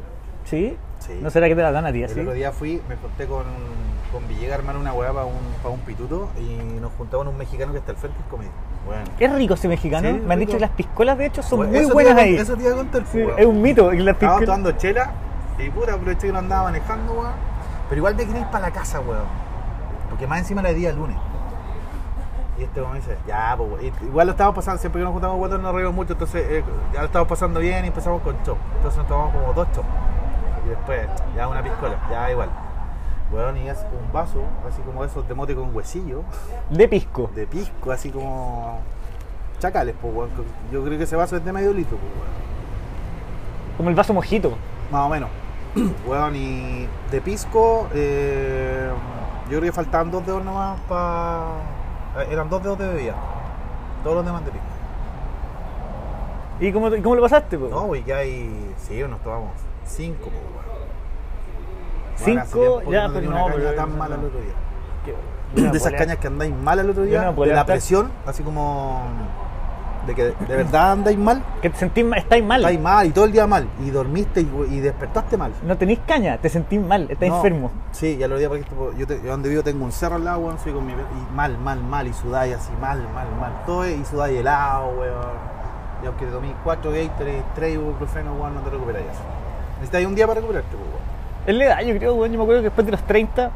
¿Sí? 0.48 0.76
Sí. 1.00 1.18
¿No 1.22 1.30
será 1.30 1.46
que 1.48 1.54
te 1.54 1.62
la 1.62 1.70
dan 1.70 1.86
a 1.86 1.92
ti 1.92 2.02
El 2.02 2.10
otro 2.20 2.32
día 2.32 2.50
fui, 2.52 2.82
me 2.88 2.96
conté 2.96 3.26
con, 3.26 3.44
con 4.12 4.26
Villegas 4.26 4.56
a 4.56 4.60
armar 4.60 4.76
una 4.76 4.92
weá 4.92 5.12
para 5.12 5.26
un, 5.26 5.34
pa' 5.62 5.68
un 5.68 5.80
pituto 5.80 6.28
y 6.38 6.80
nos 6.80 6.90
juntamos 6.98 7.26
en 7.26 7.32
un 7.32 7.38
mexicano 7.38 7.72
que 7.72 7.78
está 7.78 7.92
al 7.92 7.98
frente 7.98 8.18
del 8.18 8.28
comedy. 8.28 8.50
Bueno. 8.86 9.04
Es 9.18 9.32
rico 9.32 9.54
ese 9.54 9.68
mexicano. 9.68 10.08
Sí, 10.08 10.20
Me 10.26 10.34
han 10.34 10.40
dicho 10.40 10.52
que 10.54 10.60
las 10.60 10.70
piscolas, 10.70 11.18
de 11.18 11.26
hecho, 11.26 11.42
son 11.42 11.58
Bueno, 11.58 11.72
muy 11.72 11.86
te 11.86 11.92
buenas 11.92 12.16
ahí. 12.16 12.36
Eso 12.36 12.56
te 12.56 12.62
iba 12.62 12.72
a 12.72 12.76
contar, 12.76 13.04
Sí, 13.12 13.18
weón. 13.18 13.38
es 13.38 13.46
un 13.46 13.62
mito. 13.62 13.92
las 13.92 14.14
Estábamos 14.14 14.44
tomando 14.44 14.72
chela 14.72 15.10
y 15.58 15.70
puta, 15.70 15.94
aproveché 15.94 16.26
que 16.28 16.32
no 16.32 16.38
andaba 16.38 16.64
manejando, 16.64 17.12
weón. 17.12 17.32
Pero 17.88 17.98
igual 17.98 18.14
me 18.16 18.24
quería 18.26 18.40
ir 18.40 18.46
para 18.48 18.68
la 18.68 18.70
casa, 18.72 19.00
weón. 19.00 19.26
Porque 20.08 20.26
más 20.26 20.38
encima 20.40 20.62
era 20.62 20.72
día 20.72 20.92
lunes. 20.92 21.16
Y 22.58 22.64
este 22.64 22.80
weón 22.80 22.94
dice, 22.94 23.16
ya, 23.26 23.54
pues, 23.56 23.92
Igual 24.02 24.26
lo 24.26 24.30
estábamos 24.32 24.56
pasando, 24.56 24.80
siempre 24.80 25.00
que 25.00 25.04
nos 25.04 25.12
juntamos 25.12 25.38
weón, 25.38 25.62
nos 25.62 25.74
reímos 25.74 25.94
mucho, 25.94 26.14
entonces 26.14 26.44
eh, 26.48 26.64
ya 26.92 27.00
lo 27.00 27.06
estábamos 27.06 27.28
pasando 27.28 27.60
bien 27.60 27.84
y 27.84 27.88
empezamos 27.88 28.22
con 28.22 28.42
chop. 28.42 28.56
Entonces 28.76 28.98
nos 28.98 29.06
tomamos 29.06 29.34
como 29.34 29.52
dos 29.52 29.68
chop. 29.72 29.84
Y 30.68 30.70
después, 30.70 31.00
ya 31.34 31.48
una 31.48 31.62
piscola, 31.62 31.96
ya 32.10 32.30
igual. 32.30 32.50
Weón, 33.32 33.56
y 33.56 33.68
es 33.68 33.78
un 33.78 34.12
vaso, 34.12 34.42
así 34.68 34.82
como 34.82 35.02
esos 35.02 35.26
de 35.26 35.34
mote 35.34 35.54
con 35.54 35.74
huesillo, 35.74 36.24
De 36.68 36.86
pisco. 36.88 37.30
de 37.34 37.46
pisco, 37.46 37.90
así 37.90 38.10
como 38.10 38.80
chacales, 39.60 39.94
pues, 40.00 40.14
weón. 40.14 40.28
Yo 40.70 40.84
creo 40.84 40.98
que 40.98 41.04
ese 41.04 41.16
vaso 41.16 41.36
es 41.36 41.44
de 41.44 41.52
medio 41.52 41.72
litro, 41.72 41.96
pues, 41.96 42.12
weón. 42.12 43.76
Como 43.78 43.88
el 43.88 43.94
vaso 43.94 44.12
mojito. 44.12 44.58
Más 44.90 45.06
o 45.06 45.08
menos. 45.08 45.30
Weón, 46.06 46.34
y 46.34 46.88
de 47.10 47.20
pisco, 47.20 47.86
eh, 47.94 48.90
yo 49.44 49.58
creo 49.58 49.62
que 49.62 49.72
faltaban 49.72 50.10
dos 50.10 50.24
dedos 50.26 50.44
nomás 50.44 50.80
para. 50.88 51.44
Eran 52.30 52.48
dos 52.48 52.62
dedos 52.62 52.78
de 52.78 52.88
bebida. 52.88 53.14
Todos 54.02 54.16
los 54.16 54.24
demás 54.24 54.44
de 54.44 54.50
pisco. 54.50 54.66
¿Y 56.60 56.72
cómo, 56.72 56.90
cómo 57.02 57.14
lo 57.14 57.22
pasaste? 57.22 57.56
po? 57.58 57.68
No, 57.68 57.82
güey, 57.82 58.02
ya 58.02 58.16
hay. 58.16 58.74
Sí, 58.78 59.00
nos 59.08 59.20
tomamos 59.20 59.50
cinco, 59.88 60.30
Cinco, 62.16 62.82
ya, 62.90 63.06
no 63.08 63.14
pero 63.14 63.30
no, 63.30 63.36
caña 63.46 63.54
pero- 63.54 63.74
tan 63.74 63.98
mala 63.98 64.14
el 64.16 64.24
otro 64.24 64.40
día. 64.40 64.54
No 65.56 65.72
de 65.72 65.78
esas 65.78 65.92
cañas 65.94 66.18
que 66.18 66.26
andáis 66.26 66.54
mal 66.54 66.78
el 66.78 66.90
otro 66.90 67.04
día, 67.04 67.22
no 67.32 67.42
de 67.42 67.52
la 67.54 67.64
presión, 67.64 68.10
así 68.26 68.42
como. 68.42 69.00
De 70.06 70.14
que 70.14 70.24
de 70.24 70.56
verdad 70.56 70.92
andáis 70.92 71.16
mal, 71.18 71.42
Que 71.62 71.70
te 71.70 71.76
sentís 71.78 72.04
mal, 72.04 72.18
estáis 72.18 72.44
mal. 72.44 72.60
estáis 72.60 72.80
mal 72.80 73.06
y 73.06 73.10
todo 73.10 73.24
el 73.26 73.32
día 73.32 73.46
mal. 73.46 73.66
Y 73.84 73.90
dormiste 73.90 74.40
y, 74.42 74.50
y 74.70 74.80
despertaste 74.80 75.36
mal. 75.38 75.52
No 75.62 75.76
tenéis 75.78 76.00
caña, 76.06 76.36
te 76.38 76.48
sentís 76.50 76.80
mal, 76.80 77.06
estás 77.10 77.28
No, 77.30 77.36
enfermo. 77.36 77.70
Sí, 77.92 78.16
ya 78.18 78.28
lo 78.28 78.36
día 78.38 78.48
porque 78.50 78.64
yo, 78.98 79.06
te- 79.06 79.22
yo 79.22 79.30
donde 79.30 79.48
vivo 79.48 79.62
tengo 79.62 79.84
un 79.86 79.92
cerro 79.92 80.16
al 80.16 80.24
lado, 80.24 80.40
weón, 80.40 80.58
soy 80.58 80.72
con 80.72 80.86
mi 80.86 80.92
y 80.92 81.34
mal, 81.34 81.56
mal, 81.58 81.82
mal, 81.82 82.06
y 82.06 82.12
sudáis 82.12 82.54
así, 82.54 82.72
mal, 82.80 82.98
mal, 83.14 83.26
mal. 83.40 83.52
Todo 83.66 83.84
es- 83.84 83.98
y 83.98 84.04
sudáis 84.04 84.38
helado, 84.38 84.88
weón. 84.98 85.48
Y 86.02 86.06
aunque 86.06 86.26
te 86.26 86.30
tomís 86.32 86.52
cuatro 86.62 86.90
Gatorade, 86.90 87.42
tres 87.54 87.74
ibuprofeno, 87.74 88.34
weón, 88.34 88.54
no 88.54 88.60
te 88.60 88.70
recuperáis 88.70 89.06
eso. 89.78 89.80
Necesitáis 89.80 90.06
un 90.06 90.14
día 90.14 90.26
para 90.26 90.40
recuperarte, 90.40 90.76
pues, 90.76 90.88
weón. 90.88 91.02
Es 91.46 91.54
la 91.54 91.64
edad, 91.64 91.80
yo 91.80 91.98
creo, 91.98 92.14
weón. 92.14 92.32
Yo 92.32 92.38
me 92.38 92.44
acuerdo 92.44 92.60
que 92.62 92.64
después 92.64 92.86
de 92.86 92.92
los 92.92 93.02
30, 93.02 93.50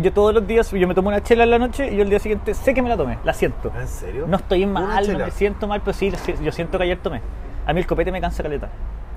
yo 0.00 0.12
todos 0.12 0.34
los 0.34 0.46
días, 0.46 0.70
yo 0.70 0.88
me 0.88 0.94
tomo 0.94 1.08
una 1.08 1.22
chela 1.22 1.44
en 1.44 1.50
la 1.50 1.58
noche 1.58 1.92
y 1.92 1.96
yo 1.96 2.02
el 2.02 2.10
día 2.10 2.18
siguiente 2.18 2.54
sé 2.54 2.72
que 2.72 2.82
me 2.82 2.88
la 2.88 2.96
tomé, 2.96 3.18
la 3.24 3.32
siento. 3.34 3.72
¿En 3.78 3.88
serio? 3.88 4.26
No 4.26 4.36
estoy 4.36 4.66
mal, 4.66 5.12
no 5.12 5.18
me 5.18 5.30
siento 5.30 5.66
mal, 5.66 5.80
pero 5.80 5.92
sí, 5.92 6.12
yo 6.42 6.52
siento 6.52 6.78
que 6.78 6.84
ayer 6.84 6.98
tomé. 6.98 7.20
A 7.66 7.72
mí 7.72 7.80
el 7.80 7.86
copete 7.86 8.10
me 8.10 8.20
cansa 8.20 8.42
caleta. 8.42 8.68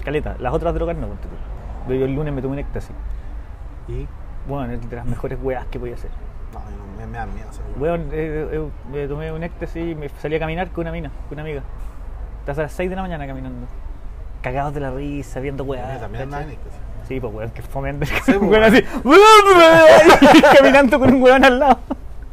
Caleta. 0.04 0.36
Las 0.40 0.54
otras 0.54 0.74
drogas 0.74 0.96
no, 0.98 1.08
tú. 1.08 1.94
Yo 1.94 2.06
el 2.06 2.14
lunes 2.14 2.34
me 2.34 2.42
tomé 2.42 2.54
un 2.54 2.60
éxtasis. 2.60 2.92
Y. 3.88 4.08
Bueno, 4.48 4.74
es 4.74 4.90
de 4.90 4.96
las 4.96 5.06
mejores 5.06 5.40
weas 5.42 5.66
que 5.68 5.80
podía 5.80 5.96
hacer. 5.96 6.12
No, 6.54 6.60
me, 6.98 7.08
me 7.08 7.18
dan 7.18 7.34
miedo. 7.34 7.48
Weón, 7.80 8.10
eh, 8.12 8.48
eh, 8.52 8.70
me 8.92 9.08
tomé 9.08 9.32
un 9.32 9.44
éxtasis 9.44 9.92
y 9.92 9.96
me 9.96 10.10
salí 10.10 10.36
a 10.36 10.40
caminar 10.40 10.70
con 10.70 10.84
una 10.84 10.92
mina, 10.92 11.10
con 11.28 11.36
una 11.38 11.42
amiga. 11.42 11.64
Hasta 12.48 12.62
las 12.64 12.74
6 12.74 12.90
de 12.90 12.96
la 12.96 13.02
mañana 13.02 13.26
caminando. 13.26 13.66
Cagados 14.46 14.76
de 14.76 14.80
la 14.80 14.92
risa, 14.92 15.40
viendo 15.40 15.64
weas. 15.64 16.00
también. 16.00 16.30
Sí, 17.08 17.20
pues 17.20 17.34
weón, 17.34 17.50
que 17.50 17.64
fomente. 17.64 18.06
Sí, 18.06 18.14
pues, 18.26 18.38
un 18.38 18.48
weón 18.50 18.62
weón. 18.62 18.76
así. 18.76 20.42
caminando 20.56 21.00
con 21.00 21.16
un 21.16 21.24
weón 21.24 21.44
al 21.44 21.58
lado. 21.58 21.80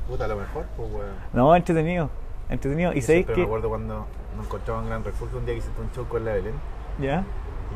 Puta, 0.06 0.26
a 0.26 0.28
lo 0.28 0.36
mejor, 0.36 0.66
pues 0.76 0.92
weón. 0.92 1.14
No, 1.32 1.56
entretenido. 1.56 2.10
Entretenido. 2.50 2.92
Y 2.92 3.00
Yo 3.00 3.06
siempre 3.06 3.34
que. 3.34 3.40
me 3.40 3.46
acuerdo 3.46 3.70
cuando 3.70 4.06
nos 4.36 4.44
encontramos 4.44 4.82
en 4.82 4.88
Gran 4.90 5.04
Refugio 5.04 5.38
un 5.38 5.46
día 5.46 5.54
que 5.54 5.60
hiciste 5.60 5.80
un 5.80 5.90
show 5.92 6.06
con 6.06 6.22
la 6.26 6.34
Belén 6.34 6.52
¿Ya? 7.00 7.24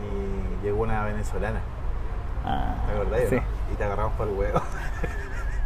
y 0.05 0.65
llegó 0.67 0.83
una 0.83 1.03
venezolana. 1.07 1.61
Ah, 2.45 2.75
¿Te 2.87 2.93
acordás? 2.93 3.21
Sí. 3.31 3.37
no? 3.37 3.43
Y 3.73 3.77
te 3.77 3.85
agarramos 3.85 4.13
para 4.19 4.31
el 4.31 4.37
huevo. 4.37 4.61